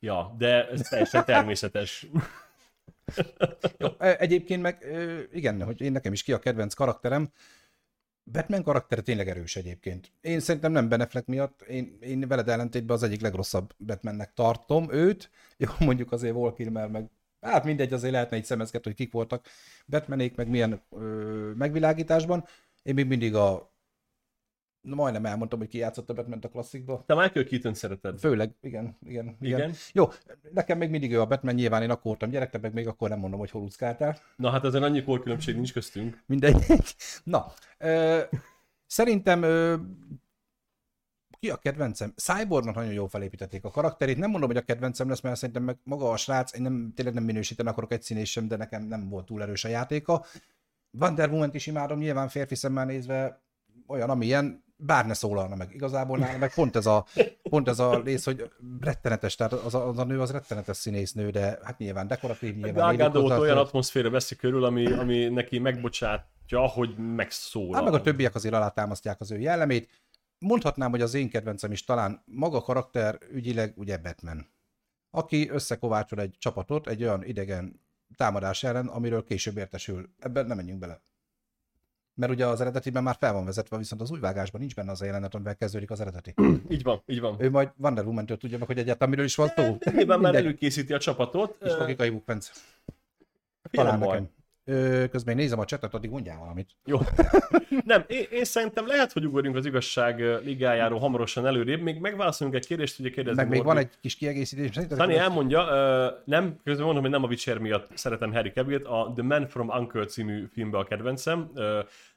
[0.00, 2.06] Ja, de ez teljesen természetes.
[3.78, 4.86] jó, e, egyébként meg
[5.32, 7.28] igen, hogy én nekem is ki a kedvenc karakterem,
[8.32, 10.12] Batman karaktere tényleg erős egyébként.
[10.20, 15.30] Én szerintem nem Beneflek miatt, én, én veled ellentétben az egyik legrosszabb Batmannek tartom őt.
[15.56, 17.10] Jó, mondjuk azért Wall Kilmer, meg
[17.40, 19.46] hát mindegy, azért lehetne egy szemezget, hogy kik voltak
[19.86, 22.44] Batmanék, meg milyen ö, megvilágításban.
[22.82, 23.69] Én még mindig a
[24.80, 27.02] Na, majdnem elmondtam, hogy ki játszott a Batman a klasszikba.
[27.06, 28.18] Te Michael Keaton szereted.
[28.18, 29.58] Főleg, igen, igen, igen.
[29.58, 29.74] igen.
[29.92, 30.08] Jó,
[30.52, 33.08] nekem még mindig ő a Batman, nyilván én akkor voltam gyerek, te meg még akkor
[33.08, 34.18] nem mondom, hogy hol úszkáltál.
[34.36, 36.22] Na hát ezen annyi különbség nincs köztünk.
[36.26, 36.64] Mindegy.
[37.24, 38.20] Na, ö,
[38.86, 39.76] szerintem ö,
[41.40, 42.12] ki a kedvencem?
[42.16, 44.18] Cyborgnak nagyon jól felépítették a karakterét.
[44.18, 47.14] Nem mondom, hogy a kedvencem lesz, mert szerintem meg maga a srác, én nem, tényleg
[47.14, 50.24] nem minősíteni akarok egy színés sem, de nekem nem volt túl erős a játéka.
[50.98, 53.42] Wonder woman is imádom, nyilván férfi szemmel nézve
[53.86, 55.74] olyan, amilyen, bár ne szólalna meg.
[55.74, 57.06] Igazából nálam meg pont ez a,
[57.42, 58.50] pont ez a rész, hogy
[58.80, 62.96] rettenetes, tehát az a, az a nő az rettenetes színésznő, de hát nyilván dekoratív, nyilván.
[62.96, 67.74] Gágadót olyan atmoszféra veszi körül, ami, ami neki megbocsátja, hogy megszólal.
[67.74, 69.88] Hát meg a többiek azért alátámasztják az ő jellemét.
[70.38, 74.46] Mondhatnám, hogy az én kedvencem is talán maga karakter ügyileg ugye Batman,
[75.10, 77.80] aki összekovácsol egy csapatot egy olyan idegen
[78.16, 80.08] támadás ellen, amiről később értesül.
[80.18, 81.02] Ebben nem menjünk bele
[82.14, 85.02] mert ugye az eredetiben már fel van vezetve, viszont az új vágásban nincs benne az
[85.02, 86.34] a jelenet, amivel kezdődik az eredeti.
[86.68, 87.36] így van, így van.
[87.38, 89.78] Ő majd Wonder Woman-től tudja meg, hogy egyáltalán miről is van szó.
[89.92, 91.56] Nyilván már előkészíti a csapatot.
[91.64, 92.50] És logikai bukvenc.
[93.70, 94.28] Talán nekem.
[95.10, 96.70] Közben én nézem a csetet, addig mondjál valamit.
[96.84, 96.98] Jó.
[97.84, 101.80] Nem, én, én, szerintem lehet, hogy ugorjunk az igazság ligájáról hamarosan előrébb.
[101.80, 104.86] Még megválaszolunk egy kérdést, ugye kérdezni Meg még van egy kis kiegészítés.
[104.88, 105.62] Tani elmondja,
[106.24, 109.68] nem, közben mondom, hogy nem a Witcher miatt szeretem Harry Cavill-t, a The Man from
[109.68, 111.50] Uncle című filmbe a kedvencem,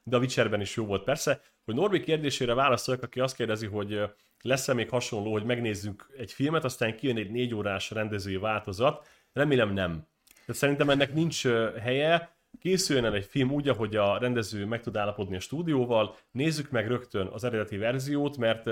[0.04, 1.42] de a Witcherben is jó volt persze.
[1.66, 4.02] Hogy Norbi kérdésére válaszoljak, aki azt kérdezi, hogy
[4.42, 9.08] lesz-e még hasonló, hogy megnézzük egy filmet, aztán kijön egy négy órás rendezői változat.
[9.34, 10.08] Remélem nem.
[10.46, 11.48] Tehát szerintem ennek nincs
[11.82, 12.33] helye,
[12.64, 16.88] készüljön el egy film úgy, ahogy a rendező meg tud állapodni a stúdióval, nézzük meg
[16.88, 18.64] rögtön az eredeti verziót, mert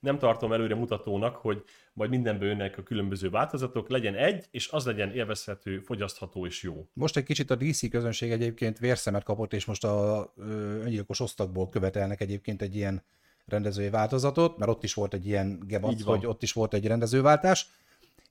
[0.00, 4.86] nem tartom előre mutatónak, hogy majd mindenből jönnek a különböző változatok, legyen egy, és az
[4.86, 6.88] legyen élvezhető, fogyasztható és jó.
[6.92, 10.32] Most egy kicsit a DC közönség egyébként vérszemet kapott, és most a
[10.82, 13.04] öngyilkos osztagból követelnek egyébként egy ilyen
[13.44, 17.66] rendezői változatot, mert ott is volt egy ilyen gebac, hogy ott is volt egy rendezőváltás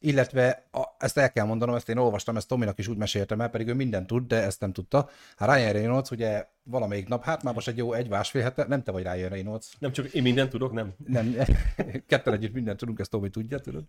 [0.05, 3.49] illetve a, ezt el kell mondanom, ezt én olvastam, ezt Tominak is úgy meséltem el,
[3.49, 5.09] pedig ő mindent tud, de ezt nem tudta.
[5.37, 8.83] Hát Ryan Reynolds ugye valamelyik nap, hát már most egy jó egy másfél hete, nem
[8.83, 9.67] te vagy Ryan Reynolds.
[9.79, 10.93] Nem csak én mindent tudok, nem?
[11.07, 11.35] Nem,
[12.07, 13.83] ketten együtt mindent tudunk, ezt Tomi tudja, tudod.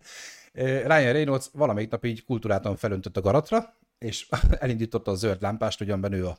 [0.53, 4.27] Ryan Reynolds valamelyik nap így kultúrátan felöntött a garatra, és
[4.59, 6.37] elindította a zöld lámpást, ugyanben ő a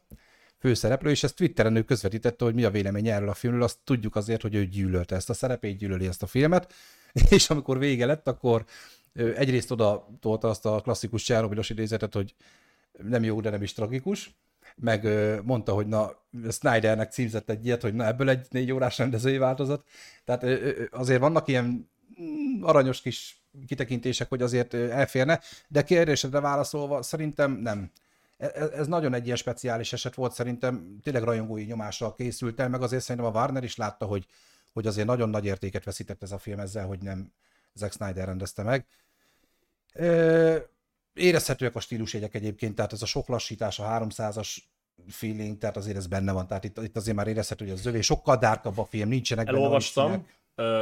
[0.58, 4.16] főszereplő, és ezt Twitteren ő közvetítette, hogy mi a vélemény erről a filmről, azt tudjuk
[4.16, 6.72] azért, hogy ő gyűlölte ezt a szerepét, gyűlöli ezt a filmet,
[7.30, 8.64] és amikor vége lett, akkor
[9.14, 12.34] egyrészt oda tolta azt a klasszikus Csernobilos idézetet, hogy
[13.02, 14.36] nem jó, de nem is tragikus,
[14.76, 15.08] meg
[15.44, 16.10] mondta, hogy na,
[16.50, 19.84] Snydernek címzett egy ilyet, hogy na, ebből egy négy órás rendezői változat.
[20.24, 20.44] Tehát
[20.90, 21.90] azért vannak ilyen
[22.20, 27.90] mm, aranyos kis kitekintések, hogy azért elférne, de kérdésedre válaszolva szerintem nem.
[28.36, 32.68] E, e, ez nagyon egy ilyen speciális eset volt, szerintem tényleg rajongói nyomással készült el,
[32.68, 34.26] meg azért szerintem a Warner is látta, hogy,
[34.72, 37.32] hogy azért nagyon nagy értéket veszített ez a film ezzel, hogy nem
[37.74, 38.86] Zack Snyder rendezte meg.
[41.14, 44.56] Érezhetőek a stílusjegyek egyébként, tehát ez a sok lassítás, a 300-as
[45.08, 48.00] feeling, tehát azért ez benne van, tehát itt, itt azért már érezhető, hogy az zövé
[48.00, 50.24] sokkal dárkabb a film, nincsenek Elolvastam, benne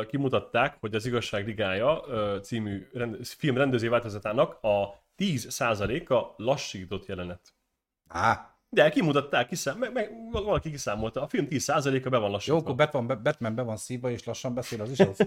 [0.09, 2.01] kimutatták, hogy az Igazság Ligája
[2.43, 7.55] című rend, film rendező változatának a 10%-a lassított jelenet.
[8.09, 8.51] Á.
[8.68, 12.55] De kimutatták, kiszám, meg, meg, valaki kiszámolta, a film 10%-a be van lassítva.
[12.57, 15.16] Jó, akkor Batman, Batman be van szívva és lassan beszél, az is az.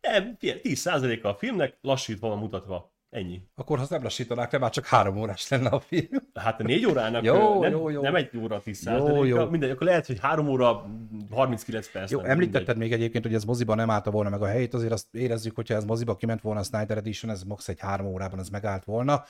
[0.00, 2.92] Nem, 10%-a a filmnek lassítva van mutatva.
[3.10, 3.42] Ennyi.
[3.54, 6.08] Akkor ha nem lassítanák, nem már csak három órás lenne a film.
[6.34, 8.02] Hát a négy órának jó, nem, jó, jó.
[8.02, 9.48] nem egy óra 10 jó, jó.
[9.48, 10.86] mindegy, akkor lehet, hogy három óra
[11.30, 12.10] 39 perc.
[12.10, 12.76] Jó, említetted mindegy.
[12.76, 15.74] még egyébként, hogy ez moziban nem állta volna meg a helyét, azért azt érezzük, hogyha
[15.74, 19.24] ez moziba kiment volna a Snyder Edition, ez max egy három órában ez megállt volna.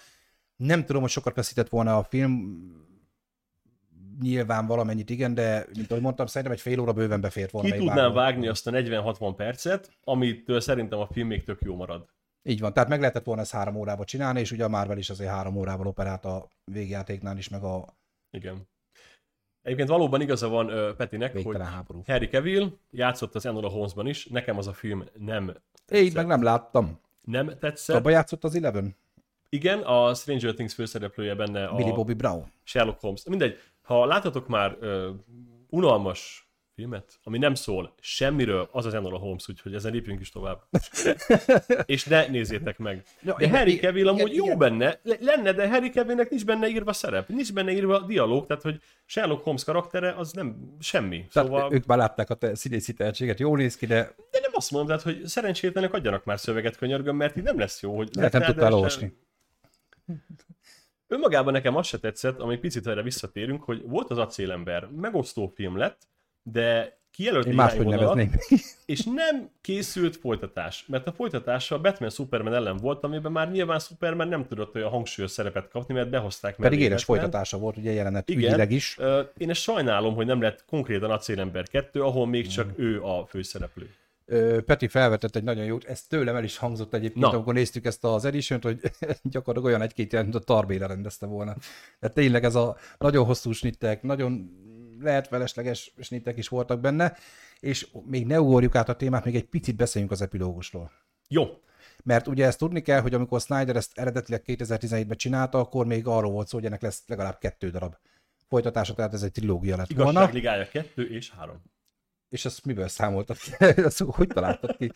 [0.57, 2.63] Nem tudom, hogy sokat veszített volna a film,
[4.23, 7.71] nyilván valamennyit igen, de mint ahogy mondtam, szerintem egy fél óra bőven befért volna.
[7.71, 12.07] Ki tudnám vágni azt a 40-60 percet, amitől szerintem a film még tök jó marad.
[12.43, 15.11] Így van, tehát meg lehetett volna ezt három órával csinálni, és ugye a Marvel is
[15.11, 17.85] azért három órával operált a végjátéknál is, meg a...
[18.31, 18.69] Igen.
[19.63, 22.03] Egyébként valóban igaza van uh, Petinek, Végtelen hogy háború.
[22.07, 26.07] Harry Cavill játszott az Enola Holmesban is, nekem az a film nem tetszett.
[26.07, 27.01] Én meg nem láttam.
[27.21, 27.97] Nem tetszett.
[27.97, 28.97] Abba játszott az Eleven?
[29.49, 31.75] Igen, a Stranger Things főszereplője benne a...
[31.75, 32.53] Billy Bobby Brown.
[32.63, 33.25] Sherlock Holmes.
[33.29, 33.59] Mindegy,
[33.91, 35.09] ha láthatok már uh,
[35.69, 40.63] unalmas filmet, ami nem szól semmiről, az az Enola Holmes, úgyhogy ezen lépjünk is tovább.
[41.87, 43.05] és ne nézzétek meg.
[43.21, 44.59] De Harry Cavill amúgy igen, jó igen.
[44.59, 48.63] benne, lenne, de Harry Cavillnek nincs benne írva szerep, nincs benne írva a dialóg, tehát
[48.63, 51.27] hogy Sherlock Holmes karaktere az nem semmi.
[51.33, 51.73] Tehát szóval...
[51.73, 54.15] ők már látták a te színészi tehetséget, jól néz ki, de...
[54.31, 57.97] De nem azt mondod, hogy szerencsétlenek adjanak már szöveget könyörgöm, mert így nem lesz jó.
[57.97, 59.13] Hogy lehet nem tudtál olvasni.
[61.13, 65.77] Önmagában nekem az se tetszett, ami picit erre visszatérünk, hogy volt az acélember, megosztó film
[65.77, 65.99] lett,
[66.43, 68.33] de kijelölt Én máshogy nevezném.
[68.87, 73.79] és nem készült folytatás, mert a folytatása a Batman Superman ellen volt, amiben már nyilván
[73.79, 76.69] Superman nem tudott olyan hangsúlyos szerepet kapni, mert behozták meg.
[76.69, 78.99] Pedig éles folytatása volt, ugye jelenet Igen, ügyileg is.
[79.37, 82.85] Én ezt sajnálom, hogy nem lett konkrétan a Célember 2, ahol még csak mm.
[82.85, 83.91] ő a főszereplő.
[84.67, 87.33] Peti felvetett egy nagyon jót, ez tőlem el is hangzott egyébként, Na.
[87.33, 88.81] amikor néztük ezt az edition hogy
[89.23, 91.57] gyakorlatilag olyan egy-két jelent, mint a Tarbéla rendezte volna.
[92.01, 94.51] Tehát tényleg ez a nagyon hosszú snittek, nagyon
[95.01, 97.17] lehet felesleges snittek is voltak benne,
[97.61, 100.91] és még ne ugorjuk át a témát, még egy picit beszéljünk az epilógusról.
[101.29, 101.47] Jó.
[102.05, 106.33] Mert ugye ezt tudni kell, hogy amikor Snyder ezt eredetileg 2017-ben csinálta, akkor még arról
[106.33, 107.97] volt szó, hogy ennek lesz legalább kettő darab
[108.49, 110.11] folytatása, tehát ez egy trilógia lett volna.
[110.11, 111.63] Igazságligája kettő és három.
[112.31, 113.51] És ezt miből számoltad ki?
[113.89, 114.93] ezt hogy találtad ki?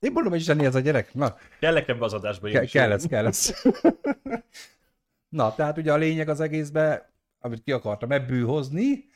[0.00, 1.14] Én mondom, hogy zseni ez a gyerek.
[1.14, 1.36] Na.
[1.60, 2.48] Kellek ebbe az adásba.
[2.48, 3.54] Ke- kell ez, kell ez.
[5.28, 7.02] Na, tehát ugye a lényeg az egészben,
[7.40, 9.08] amit ki akartam ebből hozni,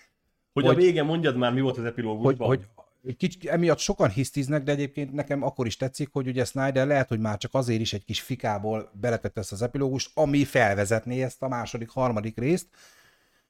[0.53, 2.49] hogy, hogy a vége mondjad már, mi volt az epilógusban.
[2.49, 2.67] Hogy,
[3.03, 7.09] hogy kicsit, emiatt sokan hisztiznek, de egyébként nekem akkor is tetszik, hogy ugye Snyder lehet,
[7.09, 11.43] hogy már csak azért is egy kis fikából beletette ezt az epilógust, ami felvezetné ezt
[11.43, 12.69] a második, harmadik részt,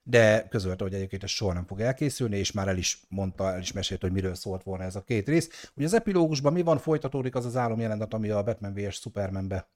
[0.06, 3.60] de közölte, hogy egyébként ez soha nem fog elkészülni, és már el is mondta, el
[3.60, 5.70] is mesélt, hogy miről szólt volna ez a két rész.
[5.76, 8.94] Ugye az epilógusban mi van, folytatódik az az álomjelenet, ami a Batman vs.
[8.94, 9.68] Supermanbe,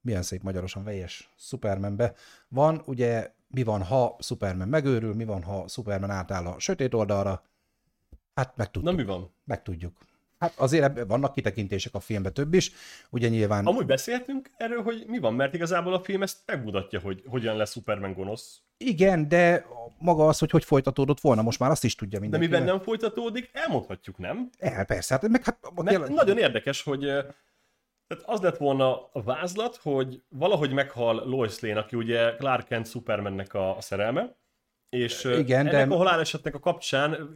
[0.00, 1.28] milyen szép magyarosan vs.
[1.36, 2.14] Supermanbe
[2.48, 7.42] van, ugye mi van, ha Superman megőrül, mi van, ha Superman átáll a sötét oldalra.
[8.34, 8.92] Hát megtudjuk.
[8.92, 9.30] Na mi van?
[9.44, 9.96] Megtudjuk.
[10.38, 12.72] Hát azért vannak kitekintések a filmbe több is,
[13.10, 13.66] ugye nyilván...
[13.66, 17.72] Amúgy beszéltünk erről, hogy mi van, mert igazából a film ezt megmutatja, hogy hogyan lesz
[17.72, 18.60] Superman gonosz.
[18.76, 19.66] Igen, de
[19.98, 22.46] maga az, hogy hogy folytatódott volna, most már azt is tudja mindenki.
[22.46, 24.50] De miben nem folytatódik, elmondhatjuk, nem?
[24.58, 25.58] El, persze, hát meg hát...
[25.82, 27.00] Mert nagyon érdekes, hogy
[28.06, 32.88] tehát az lett volna a vázlat, hogy valahogy meghal Lois Lane, aki ugye Clark Kent
[32.88, 34.36] Supermannek a, a szerelme,
[34.96, 35.94] és Igen, ennek de...
[35.94, 37.32] a halálesetnek a kapcsán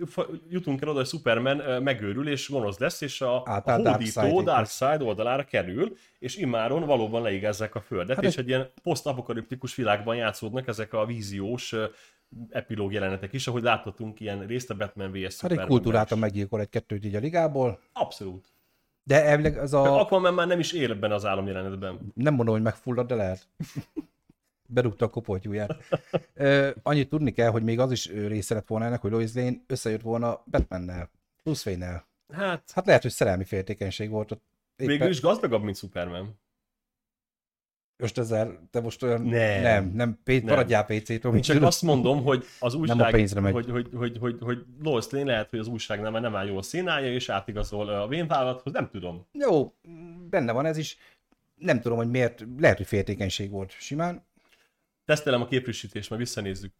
[0.49, 5.03] jutunk el oda, hogy Superman megőrül és gonosz lesz, és a, a hódító Dark Side
[5.03, 10.69] oldalára kerül, és immáron valóban leigázzák a földet, hát és egy ilyen posztapokaliptikus világban játszódnak
[10.69, 11.75] ezek a víziós
[12.51, 15.41] epilóg jelenetek is, ahogy láthatunk ilyen részt a Batman vs.
[15.41, 17.81] Hát egy kultúráltan meggyilkol egy kettőt így a ligából.
[17.93, 18.45] Abszolút.
[19.03, 20.01] De elvileg az a...
[20.01, 22.13] Aquaman már nem is él ebben az álomjelenetben.
[22.15, 23.47] Nem mondom, hogy megfullad, de lehet.
[24.73, 25.77] Berúgta a kopoltyúját.
[26.83, 30.01] annyit tudni kell, hogy még az is része lett volna ennek, hogy Lois Lane összejött
[30.01, 31.11] volna Batmannel,
[31.43, 32.09] Bruce Wayne-nel.
[32.33, 32.71] Hát...
[32.75, 34.43] hát lehet, hogy szerelmi féltékenység volt ott.
[34.77, 34.93] Éppen...
[34.93, 36.39] Végül is gazdagabb, mint Superman
[38.01, 39.23] most ezzel, te most olyan...
[39.23, 40.43] Nem, nem, nem, nem.
[40.45, 41.41] maradjál PC-től.
[41.41, 41.63] Csak tudod?
[41.63, 43.53] azt mondom, hogy az újság, nem a pénzre megy.
[43.53, 46.59] Hogy, hogy, hogy, hogy, hogy Lois Lane lehet, hogy az újság nem, nem áll jól
[46.59, 49.27] a színája, és átigazol a vénvállalathoz, nem tudom.
[49.33, 49.75] Jó,
[50.31, 50.99] benne van ez is.
[51.55, 54.29] Nem tudom, hogy miért, lehet, hogy féltékenység volt simán.
[55.11, 56.73] Tesztelem a képfrissítést, majd visszanézzük.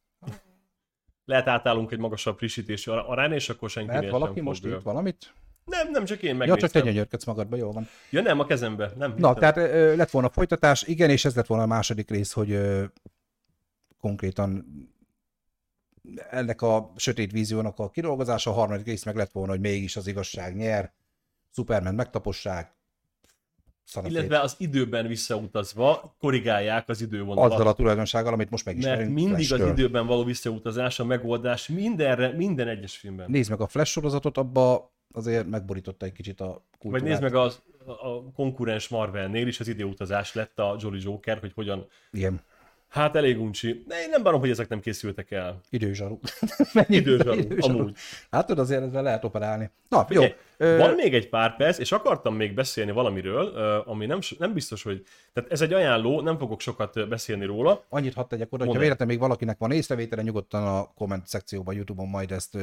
[1.25, 5.35] Lehet átállunk egy magasabb frissítési arányra, és akkor senki Lehet valaki most írt valamit?
[5.65, 6.55] Nem, nem, csak én megnéztem.
[6.55, 7.89] Ja, csak te gyönyörködsz magadba, jó van.
[8.11, 9.15] Ja nem, a kezembe, nem.
[9.17, 12.51] Na, tehát ö, lett volna folytatás, igen, és ez lett volna a második rész, hogy
[12.51, 12.85] ö,
[14.01, 14.67] konkrétan
[16.31, 20.07] ennek a sötét víziónak a kidolgozása, a harmadik rész meg lett volna, hogy mégis az
[20.07, 20.93] igazság nyer,
[21.55, 22.75] Superman megtapossák,
[23.91, 24.17] Szanaszét.
[24.17, 27.53] Illetve az időben visszautazva korrigálják az idővonalat.
[27.53, 29.01] Azzal a tulajdonsággal, amit most megismerünk.
[29.01, 29.71] Mert mindig Flash-től.
[29.71, 33.31] az időben való visszautazás a megoldás mindenre, minden egyes filmben.
[33.31, 37.01] Nézd meg a Flash sorozatot, abba azért megborította egy kicsit a kultúrát.
[37.01, 41.53] Vagy nézd meg az, a konkurens Marvelnél is az időutazás lett a Jolly Joker, hogy
[41.55, 41.87] hogyan...
[42.11, 42.41] Igen.
[42.91, 43.85] Hát elég uncsi.
[43.87, 45.61] De én nem bánom, hogy ezek nem készültek el.
[45.71, 46.19] Időzsaru.
[46.89, 47.97] Időzsaru, Időzsaru, amúgy.
[48.31, 49.71] Hát tudod, azért ezzel lehet operálni.
[49.89, 50.23] Na, jó.
[50.57, 50.77] Ö...
[50.77, 53.47] Van még egy pár perc, és akartam még beszélni valamiről,
[53.87, 55.05] ami nem, nem biztos, hogy...
[55.33, 57.85] Tehát ez egy ajánló, nem fogok sokat beszélni róla.
[57.89, 62.09] Annyit hadd tegyek oda, hogyha véletlenül még valakinek van észrevétele, nyugodtan a komment szekcióban, Youtube-on
[62.09, 62.57] majd ezt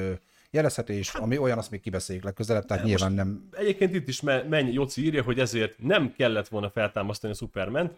[0.51, 3.49] jelezheti, és hát, ami olyan, azt még kibeszéljük legközelebb, tehát nem, nyilván nem...
[3.51, 7.93] Egyébként itt is Menny Joci írja, hogy ezért nem kellett volna feltámasztani a superman Ja.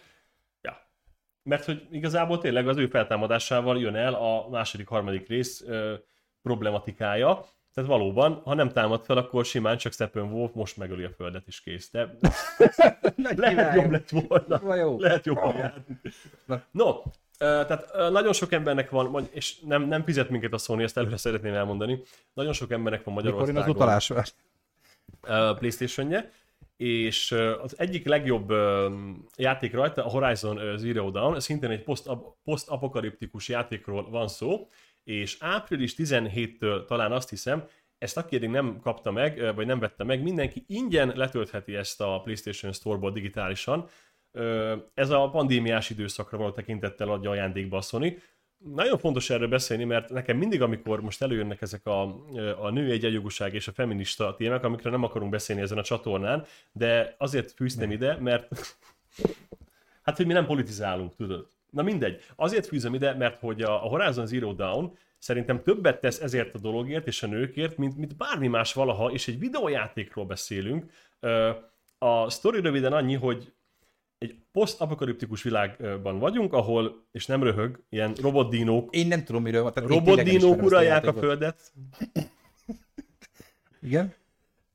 [1.49, 5.93] Mert hogy igazából tényleg az ő feltámadásával jön el a második, harmadik rész ö,
[6.41, 7.45] problematikája.
[7.73, 11.61] Tehát valóban, ha nem támad fel, akkor simán csak Steppenwolf most megöli a földet is
[11.61, 11.91] kész.
[11.91, 12.17] De
[13.35, 14.75] lehet jobb lett volna.
[14.75, 14.99] Jó.
[14.99, 16.01] Lehet járni.
[16.71, 17.01] No,
[17.37, 21.53] tehát nagyon sok embernek van, és nem, nem fizet minket a Sony, ezt előre szeretném
[21.53, 22.01] elmondani,
[22.33, 23.63] nagyon sok embernek van Magyarországon.
[23.63, 24.33] Mikor az utalás?
[25.59, 26.07] playstation
[26.79, 28.53] és az egyik legjobb
[29.37, 31.83] játék rajta, a Horizon Zero Dawn, szintén egy
[32.43, 34.67] post-apokaliptikus játékról van szó,
[35.03, 37.67] és április 17-től talán azt hiszem,
[37.97, 42.21] ezt aki eddig nem kapta meg, vagy nem vette meg, mindenki ingyen letöltheti ezt a
[42.23, 43.87] PlayStation Store-ból digitálisan.
[44.93, 48.21] Ez a pandémiás időszakra való tekintettel adja ajándékba a Sony.
[48.65, 52.01] Nagyon fontos erről beszélni, mert nekem mindig, amikor most előjönnek ezek a,
[52.59, 57.15] a női egyenjogúság és a feminista témák, amikről nem akarunk beszélni ezen a csatornán, de
[57.17, 58.47] azért fűztem ide, mert
[60.05, 61.47] hát, hogy mi nem politizálunk, tudod.
[61.69, 62.21] Na mindegy.
[62.35, 67.07] Azért fűzöm ide, mert hogy a Horizon Zero Dawn szerintem többet tesz ezért a dologért
[67.07, 70.91] és a nőkért, mint, mint bármi más valaha, és egy videójátékról beszélünk.
[71.97, 73.53] A sztori röviden annyi, hogy
[74.19, 78.95] egy posztapokaliptikus világban vagyunk, ahol, és nem röhög, ilyen robotdínók...
[78.95, 79.71] Én nem tudom, miről van.
[79.75, 81.73] Robotdínók uralják a, a földet.
[83.81, 84.13] Igen?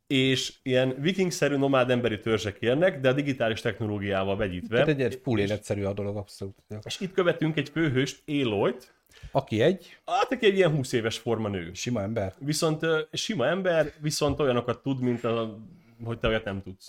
[0.07, 4.75] és ilyen vikingszerű nomád emberi törzsek érnek, de a digitális technológiával vegyítve.
[4.75, 6.55] Tehát egy, egy full életszerű a dolog, abszolút.
[6.83, 8.95] És itt követünk egy főhőst, Éloyt,
[9.33, 9.99] aki egy?
[10.07, 11.71] Hát, aki egy ilyen 20 éves forma nő.
[11.73, 12.35] Sima ember.
[12.39, 15.59] Viszont sima ember, viszont olyanokat tud, mint a,
[16.05, 16.89] hogy te olyat nem tudsz.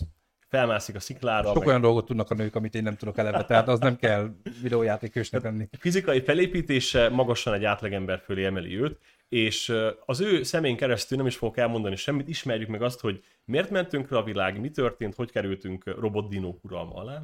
[0.55, 1.47] Felmászik a sziklára.
[1.47, 1.67] Sok meg...
[1.67, 4.29] olyan dolgot tudnak a nők, amit én nem tudok eleve, tehát az nem kell
[4.61, 5.69] videójátékősnek lenni.
[5.79, 8.99] Fizikai felépítése magasan egy átlagember fölé emeli őt,
[9.29, 9.73] és
[10.05, 14.11] az ő szemén keresztül nem is fogok elmondani semmit, ismerjük meg azt, hogy miért mentünk
[14.11, 17.23] rá a világ, mi történt, hogy kerültünk robotdinók uralma alá.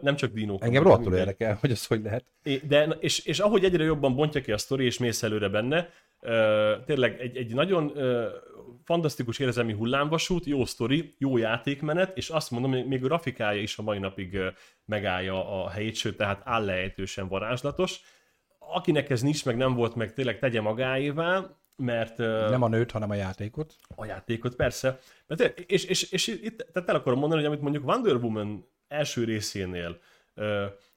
[0.00, 0.64] Nem csak dinók.
[0.64, 2.24] Engem rohadtul érdekel, hogy az hogy lehet.
[2.68, 5.88] De, és, és ahogy egyre jobban bontja ki a sztori, és mész előre benne,
[6.84, 7.92] tényleg egy, egy nagyon
[8.84, 13.78] fantasztikus érzelmi hullámvasút, jó sztori, jó játékmenet, és azt mondom, hogy még a grafikája is
[13.78, 14.38] a mai napig
[14.84, 18.00] megállja a helyét, sőt, tehát állejtősen varázslatos
[18.72, 22.16] akinek ez nincs, meg nem volt, meg tényleg tegye magáévá, mert...
[22.18, 23.74] Nem a nőt, hanem a játékot.
[23.96, 24.98] A játékot, persze.
[25.26, 29.24] Mert, és, és, és itt tehát el akarom mondani, hogy amit mondjuk Wonder Woman első
[29.24, 29.98] részénél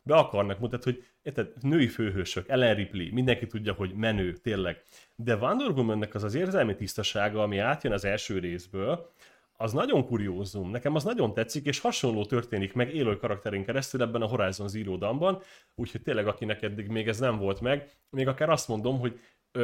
[0.04, 4.82] be akarnak mutatni, hogy érted, női főhősök, Ellen Ripley, mindenki tudja, hogy menő, tényleg.
[5.16, 9.12] De Wonder Womannek az az érzelmi tisztasága, ami átjön az első részből,
[9.58, 14.22] az nagyon kuriózum, nekem az nagyon tetszik, és hasonló történik meg élő karakterén keresztül ebben
[14.22, 15.42] a Horizon Zero Dawn-ban,
[15.76, 19.20] úgyhogy tényleg akinek eddig még ez nem volt meg, még akár azt mondom, hogy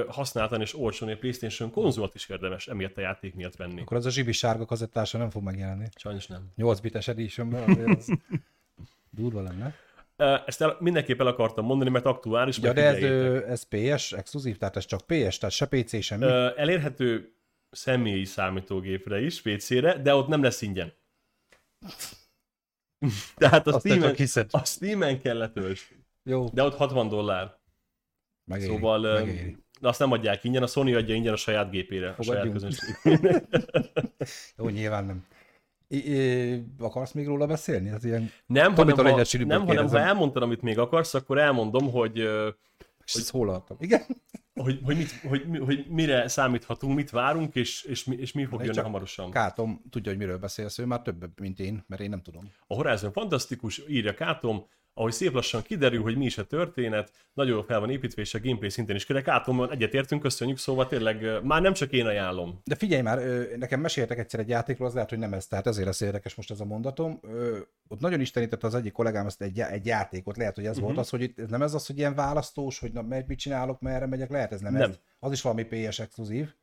[0.07, 3.81] használtan és olcsón egy PlayStation konzolt is érdemes emiatt a játék miatt venni.
[3.81, 5.85] Akkor az a zsibi sárga kazettása nem fog megjelenni.
[5.95, 6.51] Sajnos nem.
[6.55, 8.17] 8 bites editionben az
[9.09, 9.75] durva lenne.
[10.45, 12.57] Ezt el, mindenképp el akartam mondani, mert aktuális.
[12.57, 13.03] Ja, de ez,
[13.43, 16.25] ez PS exkluzív, tehát ez csak PS, tehát se PC, semmi?
[16.55, 17.33] Elérhető
[17.71, 20.93] személyi számítógépre is, PC-re, de ott nem lesz ingyen.
[23.35, 24.15] Tehát a Steam-en,
[24.49, 26.05] a Steam-en kell letölteni.
[26.23, 26.49] Jó.
[26.53, 27.57] De ott 60 dollár.
[28.45, 29.57] Megéri, szóval megéri.
[29.79, 32.13] De azt nem adják ingyen, a Sony adja ingyen a saját gépére.
[32.13, 32.55] Fogadjunk.
[32.55, 33.45] A saját
[34.57, 35.25] Jó, nyilván nem.
[35.91, 37.89] I, akarsz még róla beszélni?
[37.89, 42.19] Ez ilyen nem, hanem, ha, nem hanem ha elmondtad, amit még akarsz, akkor elmondom, hogy...
[43.11, 44.01] hogy hol Igen?
[44.61, 48.65] Hogy, hogy, mit, hogy, hogy, mire számíthatunk, mit várunk, és, és, mi, és mi fog
[48.65, 49.31] jönni hamarosan.
[49.31, 52.51] Kátom tudja, hogy miről beszélsz, ő már több, mint én, mert én nem tudom.
[52.67, 57.63] A Horizon fantasztikus, írja Kátom, ahogy szép lassan kiderül, hogy mi is a történet, nagyon
[57.63, 59.27] fel van építve, és a gameplay szinten is kerek.
[59.27, 62.61] Átomban egyetértünk, köszönjük, szóval tényleg már nem csak én ajánlom.
[62.63, 63.19] De figyelj már,
[63.57, 66.51] nekem meséltek egyszer egy játékról, az lehet, hogy nem ez, tehát ezért lesz érdekes most
[66.51, 67.19] ez a mondatom.
[67.87, 70.85] Ott nagyon istenített az egyik kollégám ezt egy, egy játékot, lehet, hogy ez uh-huh.
[70.85, 74.05] volt az, hogy itt, nem ez az, hogy ilyen választós, hogy na, mit csinálok, merre
[74.05, 74.89] megyek, lehet ez nem, nem.
[74.89, 74.99] ez.
[75.19, 76.53] Az is valami PS exkluzív.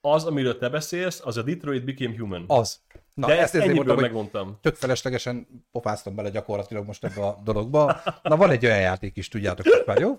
[0.00, 2.44] Az, amiről te beszélsz, az a Detroit Became Human.
[2.46, 2.80] Az.
[3.14, 4.58] Na, De ezt ennyiből mondtam, megmondtam.
[4.60, 8.00] Tök feleslegesen pofáztam bele gyakorlatilag most ebbe a dologba.
[8.22, 10.14] Na van egy olyan játék is, tudjátok már, jó?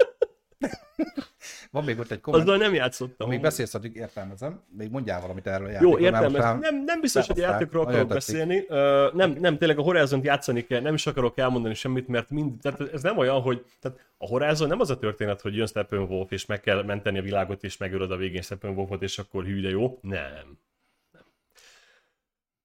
[1.71, 2.47] Van még ott egy komment.
[2.47, 3.27] Azzal nem játszottam.
[3.27, 4.61] Amíg beszélsz, addig értelmezem.
[4.77, 5.99] Még mondjál valamit erről a játékról.
[5.99, 6.59] Jó, értelmezem.
[6.59, 8.57] Nem, nem biztos, hogy a játékról akarok beszélni.
[8.57, 12.61] Uh, nem, nem, tényleg a Horizon-t játszani kell, nem is akarok elmondani semmit, mert mind,
[12.61, 16.31] tehát ez nem olyan, hogy tehát a Horizon nem az a történet, hogy jön Steppenwolf,
[16.31, 19.69] és meg kell menteni a világot, és megölöd a végén Steppenwolfot, és akkor hű, de
[19.69, 19.99] jó.
[20.01, 20.57] Nem.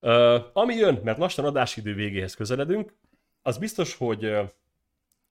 [0.01, 2.93] Uh, ami jön, mert lassan adásidő végéhez közeledünk,
[3.43, 4.37] az biztos, hogy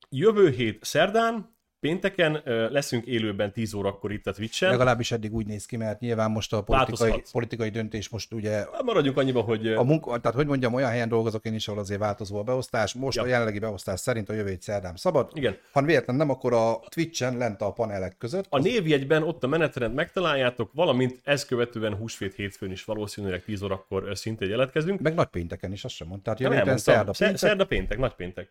[0.09, 1.52] jövő hét szerdán
[1.83, 4.69] pénteken leszünk élőben 10 órakor itt a Twitch-en.
[4.69, 8.51] Legalábbis eddig úgy néz ki, mert nyilván most a politikai, politikai döntés most ugye...
[8.51, 9.67] Hát maradjunk annyiba, hogy...
[9.67, 12.93] A munka, tehát hogy mondjam, olyan helyen dolgozok én is, ahol azért változó a beosztás.
[12.93, 13.23] Most ja.
[13.23, 15.31] a jelenlegi beosztás szerint a jövő szerdán szabad.
[15.33, 15.57] Igen.
[15.71, 18.45] Ha véletlen nem, akkor a Twitch-en lent a panelek között.
[18.49, 24.17] A névjegyben ott a menetrend megtaláljátok, valamint ezt követően húsvét hétfőn is valószínűleg 10 órakor
[24.17, 24.99] szintén jelentkezünk.
[24.99, 26.35] Meg nagy pénteken is, azt sem mondtam.
[26.35, 27.37] Tehát jövő szerda, péntek.
[27.37, 28.45] Szerda péntek, nagy péntek.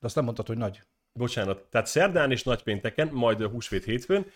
[0.00, 0.80] De azt nem mondtad, hogy nagy.
[1.18, 1.66] Bocsánat.
[1.70, 4.26] Tehát szerdán és nagypénteken, majd a húsvét hétfőn,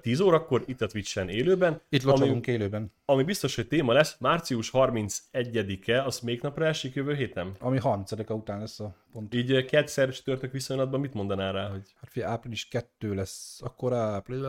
[0.00, 1.80] 10 órakor itt a Twitch-en élőben.
[1.88, 2.92] Itt locsolunk élőben.
[3.04, 7.56] Ami biztos, hogy téma lesz, március 31-e, az még napra esik jövő héten?
[7.58, 9.34] Ami 30-a után lesz a pont.
[9.34, 11.68] Így kedszer törtök viszonylatban mit mondanál rá?
[11.68, 11.94] Hogy...
[12.00, 14.46] Hát fia, április 2 lesz, akkor április...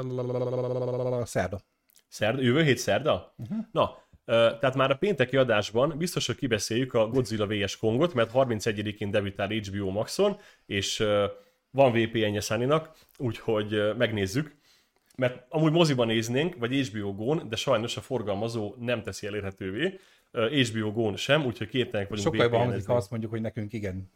[1.23, 1.59] szerda.
[2.07, 2.41] Szerda?
[2.41, 3.33] Jövő hét szerda?
[3.37, 3.57] Uh-huh.
[3.71, 7.77] Na, tehát már a pénteki adásban biztos, hogy kibeszéljük a Godzilla vs.
[7.77, 11.03] Kongot, mert 31-én debütál HBO Maxon, és
[11.73, 14.55] van VPN-je Sunny-nak, úgyhogy megnézzük.
[15.15, 19.99] Mert amúgy moziban néznénk, vagy HBO Go-n, de sajnos a forgalmazó nem teszi elérhetővé.
[20.31, 24.11] HBO Go-n sem, úgyhogy kétlenek vagyunk Sokkal jobban hangzik, ha azt mondjuk, hogy nekünk igen.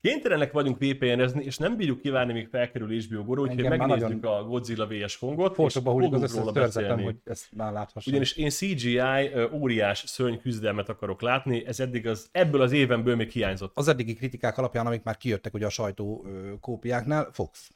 [0.00, 4.38] Kénytelenek vagyunk VPN-ezni, és nem bírjuk kívánni, míg felkerül HBO Go-ra, úgyhogy megnézzük nagyon...
[4.38, 5.18] a Godzilla vs.
[5.18, 8.12] Kongot, Fortokba hullik az összes törzetem, hogy ezt már láthassam.
[8.12, 9.00] Ugyanis én CGI
[9.52, 13.72] óriás szörny küzdelmet akarok látni, ez eddig az, ebből az évenből még hiányzott.
[13.74, 16.26] Az eddigi kritikák alapján, amik már kijöttek ugye a sajtó
[16.60, 17.70] kópiáknál, Fox.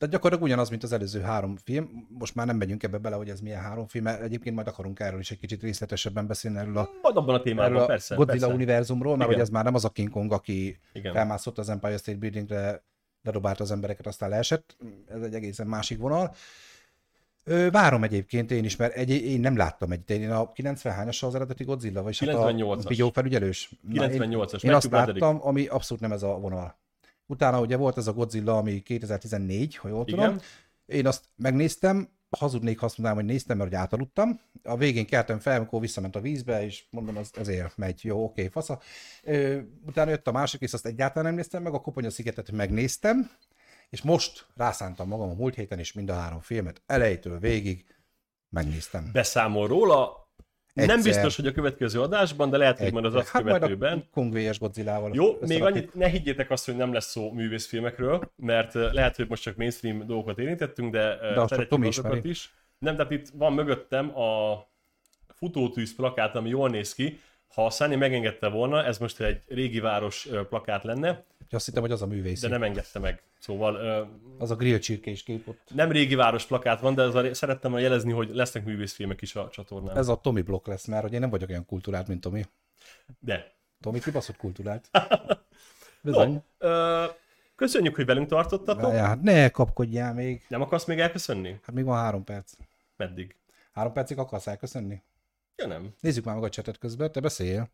[0.00, 2.06] Tehát gyakorlatilag ugyanaz, mint az előző három film.
[2.18, 5.00] Most már nem megyünk ebbe bele, hogy ez milyen három film, mert egyébként majd akarunk
[5.00, 8.14] erről is egy kicsit részletesebben beszélni erről a, majd abban a témában, erről a persze,
[8.14, 8.54] Godzilla persze.
[8.54, 11.12] univerzumról, mert hogy ez már nem az a King Kong, aki Igen.
[11.12, 12.82] felmászott az Empire State Buildingre,
[13.22, 14.76] ledobálta az embereket, aztán leesett.
[15.06, 16.34] Ez egy egészen másik vonal.
[17.44, 21.22] Ö, várom egyébként én is, mert egy, én nem láttam egy, én a 90 hányas
[21.22, 22.98] az eredeti Godzilla, vagy 98-as.
[22.98, 23.70] Hát a felügyelős.
[23.92, 24.64] 98-as.
[24.64, 26.78] Én, én azt láttam, ami abszolút nem ez a vonal.
[27.30, 30.24] Utána ugye volt ez a Godzilla, ami 2014, ha jól tudom.
[30.24, 30.40] Igen.
[30.86, 32.08] Én azt megnéztem,
[32.38, 34.40] hazudnék, ha azt mondanám, hogy néztem, mert hogy átaludtam.
[34.62, 38.48] A végén keltem fel, amikor visszament a vízbe, és mondom, az ezért megy, jó, oké,
[38.48, 38.80] fasza.
[39.22, 43.30] Ö, utána jött a másik, és azt egyáltalán nem néztem meg, a Koponya szigetet megnéztem,
[43.90, 47.84] és most rászántam magam a múlt héten, és mind a három filmet elejétől végig
[48.48, 49.10] megnéztem.
[49.12, 50.19] Beszámol róla,
[50.80, 50.96] Egyszer.
[50.96, 53.90] Nem biztos, hogy a következő adásban, de lehet, hogy majd az azt hát követőben.
[53.90, 54.58] Majd a Kong vs.
[54.58, 55.10] Godzilla-val.
[55.14, 59.42] Jó, még annyit, ne higgyétek azt, hogy nem lesz szó művészfilmekről, mert lehet, hogy most
[59.42, 62.54] csak mainstream dolgokat érintettünk, de, de szeretjük azokat is.
[62.78, 64.64] Nem, tehát itt van mögöttem a
[65.28, 67.20] futótűz plakát, ami jól néz ki.
[67.54, 71.24] Ha a Sunny megengedte volna, ez most egy régi város plakát lenne.
[71.50, 72.40] Azt hittem, hogy az a művész.
[72.40, 73.22] De nem engedte meg.
[73.40, 74.08] Szóval...
[74.38, 75.70] Az a grill csirkés kép ott.
[75.74, 79.48] Nem régi város plakát van, de ez a, szerettem jelezni, hogy lesznek művészfilmek is a
[79.50, 79.96] csatornán.
[79.96, 82.44] Ez a Tomi blokk lesz már, hogy én nem vagyok olyan kultúrált, mint Tomi.
[83.18, 83.52] De.
[83.80, 84.90] Tomi kibaszott kultúrált.
[86.02, 86.32] Bizony.
[86.32, 87.04] No, ö,
[87.54, 88.92] köszönjük, hogy velünk tartottatok.
[88.92, 90.44] Ja, hát ne kapkodjál még.
[90.48, 91.60] Nem akarsz még elköszönni?
[91.62, 92.52] Hát még van három perc.
[92.96, 93.36] Meddig?
[93.72, 95.02] Három percig akarsz elköszönni?
[95.56, 95.94] Ja nem.
[96.00, 97.70] Nézzük már meg a csetet közben, te beszéljél.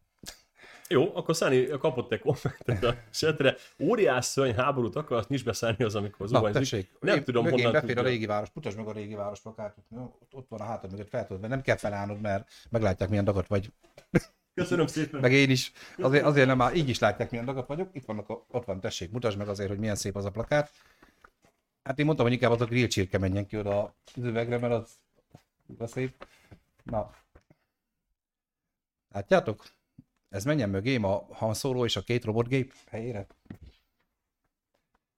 [0.88, 3.56] Jó, akkor Száni kapott egy kommentet a setre.
[3.78, 6.90] Óriás szörny háborút akarsz, nincs beszállni az, amikor tessék.
[7.00, 9.84] Nem tudom, honnan befér a régi város, mutasd meg a régi város plakátot.
[10.32, 13.72] Ott van a hátad mögött, fel tudod, nem kell felállnod, mert meglátják, milyen dagat vagy.
[14.54, 15.20] Köszönöm szépen.
[15.20, 15.72] Meg én is.
[15.98, 17.88] Azért, azért nem már így is látják, milyen dagat vagyok.
[17.92, 20.70] Itt vannak, a, ott van, tessék, mutasd meg azért, hogy milyen szép az a plakát.
[21.82, 24.72] Hát én mondtam, hogy inkább az a grill csirke menjen ki oda az üvegre, mert
[24.72, 24.90] az,
[25.78, 26.26] az szép.
[26.82, 27.10] Na.
[29.12, 29.64] Látjátok?
[30.36, 33.26] Ez menjen mögém a Han Solo és a két robotgép helyére?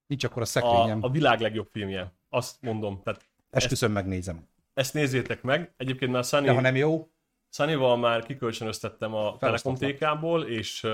[0.07, 1.03] Nincs akkor a szekrényem.
[1.03, 2.13] A, a világ legjobb filmje.
[2.29, 3.01] Azt mondom.
[3.03, 4.47] Tehát Esküszöm ezt, megnézem.
[4.73, 5.73] Ezt nézzétek meg.
[5.77, 6.45] Egyébként már Sunny...
[6.45, 7.09] De ha nem jó?
[7.49, 10.91] Sunny-val már kikölcsönöztettem a Telekom TK-ból, és uh,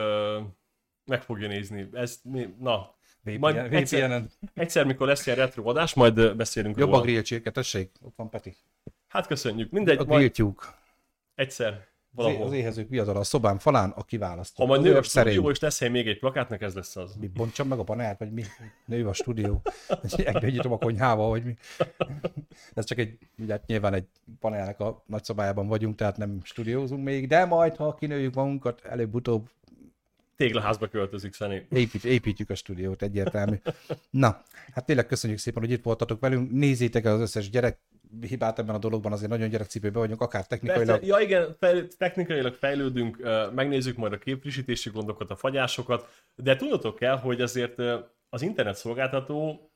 [1.06, 1.90] meg fogja nézni.
[1.94, 2.22] Ez,
[2.60, 4.24] na, VPN, majd egyszer,
[4.54, 7.02] egyszer, mikor lesz ilyen retro adás, majd beszélünk Jobb róla.
[7.02, 8.56] a grill csirke, tessék, ott van Peti.
[9.08, 9.72] Hát köszönjük.
[9.72, 10.44] Mindegy, a majd...
[11.36, 11.88] Egyszer.
[12.16, 12.46] Valahol.
[12.46, 14.64] Az éhezők viadala a szobám falán, a kiválasztó.
[14.64, 17.16] Ha majd nő a stúdió, és lesz még egy plakátnak, ez lesz az.
[17.20, 18.44] Mi bontsam meg a panelt, vagy mi?
[18.86, 19.62] Nő a stúdió.
[20.18, 21.56] Egyre nyitom a konyhába, vagy mi?
[22.74, 24.08] Ez csak egy, ugye nyilván egy
[24.40, 29.50] panelnek a nagyszobájában vagyunk, tehát nem stúdiózunk még, de majd, ha kinőjük magunkat, előbb-utóbb
[30.36, 31.66] téglaházba költözik, Szeni.
[31.70, 33.56] Épít, építjük a stúdiót, egyértelmű.
[34.10, 34.42] Na,
[34.74, 36.52] hát tényleg köszönjük szépen, hogy itt voltatok velünk.
[36.52, 37.80] Nézzétek el az összes gyerek
[38.22, 40.88] hibát ebben a dologban, azért nagyon gyerekcipőben vagyunk, akár technikailag.
[40.88, 43.18] Persze, ja igen, fejl- technikailag fejlődünk,
[43.54, 47.82] megnézzük majd a képfrissítési gondokat, a fagyásokat, de tudatok kell, hogy azért
[48.30, 49.70] az internet szolgáltató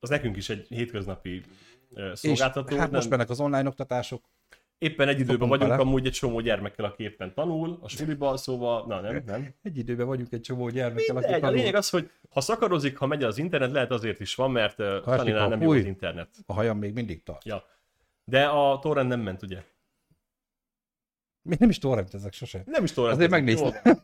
[0.00, 1.42] az nekünk is egy hétköznapi
[2.12, 2.74] szolgáltató.
[2.74, 2.98] És, hát nem...
[2.98, 4.24] most mennek az online oktatások.
[4.78, 5.82] Éppen egy időben vagyunk vele.
[5.82, 9.54] amúgy egy csomó gyermekkel, aki éppen tanul a suliba, szóval, na nem, nem.
[9.62, 11.44] Egy időben vagyunk egy csomó gyermekkel, aki tanul.
[11.44, 14.76] A lényeg az, hogy ha szakarozik, ha megy az internet, lehet azért is van, mert
[14.76, 16.28] Taninál nem jó az internet.
[16.46, 17.44] A hajam még mindig tart.
[17.44, 17.64] Ja.
[18.32, 19.62] De a torrent nem ment, ugye?
[21.42, 22.62] Még nem is torrent ezek sose.
[22.66, 23.16] Nem is torrent.
[23.16, 23.72] Azért megnéztem.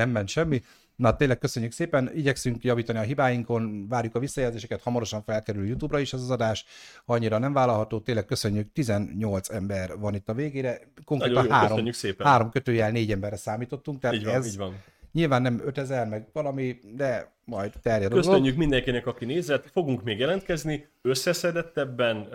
[0.00, 0.62] nem ment semmi.
[0.96, 6.12] Na tényleg köszönjük szépen, igyekszünk javítani a hibáinkon, várjuk a visszajelzéseket, hamarosan felkerül YouTube-ra is
[6.12, 6.64] ez az adás,
[7.04, 12.90] annyira nem vállalható, tényleg köszönjük, 18 ember van itt a végére, konkrétan három, három kötőjel
[12.90, 14.82] négy emberre számítottunk, tehát így van, ez így van.
[15.16, 19.70] Nyilván nem 5000, meg valami, de majd terjed Köszönjük mindenkinek, aki nézett.
[19.70, 22.28] Fogunk még jelentkezni, összeszedettebben,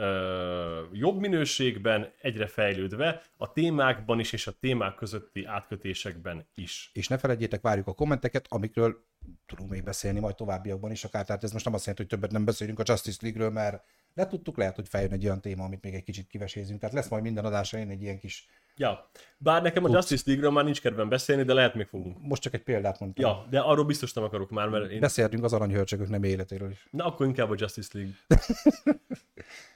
[0.91, 6.89] jobb minőségben, egyre fejlődve, a témákban is, és a témák közötti átkötésekben is.
[6.93, 9.03] És ne felejtjétek, várjuk a kommenteket, amikről
[9.45, 11.25] tudunk még beszélni majd továbbiakban is akár.
[11.25, 14.57] Tehát ez most nem azt jelenti, hogy többet nem beszélünk a Justice League-ről, mert letudtuk,
[14.57, 16.79] lehet, hogy feljön egy olyan téma, amit még egy kicsit kivesézünk.
[16.79, 19.97] Tehát lesz majd minden adásra én egy ilyen kis Ja, bár nekem a Tudsz.
[19.97, 22.17] Justice League-ről már nincs kedvem beszélni, de lehet még fogunk.
[22.21, 23.25] Most csak egy példát mondtam.
[23.25, 24.99] Ja, de arról biztos nem akarok már, mert én...
[24.99, 26.87] Beszéltünk az aranyhörcsögök nem életéről is.
[26.91, 28.13] Na, akkor inkább a Justice League.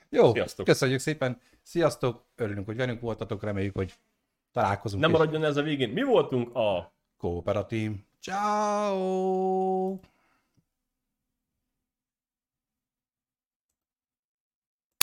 [0.10, 0.66] Jó, Sziasztok.
[0.66, 1.40] köszönjük szépen.
[1.62, 3.94] Sziasztok, örülünk, hogy velünk voltatok, reméljük, hogy
[4.52, 5.02] találkozunk.
[5.02, 5.90] Nem maradjon ez a végén.
[5.90, 6.94] Mi voltunk a...
[7.18, 7.92] Kooperatív.
[8.26, 10.00] Ciao.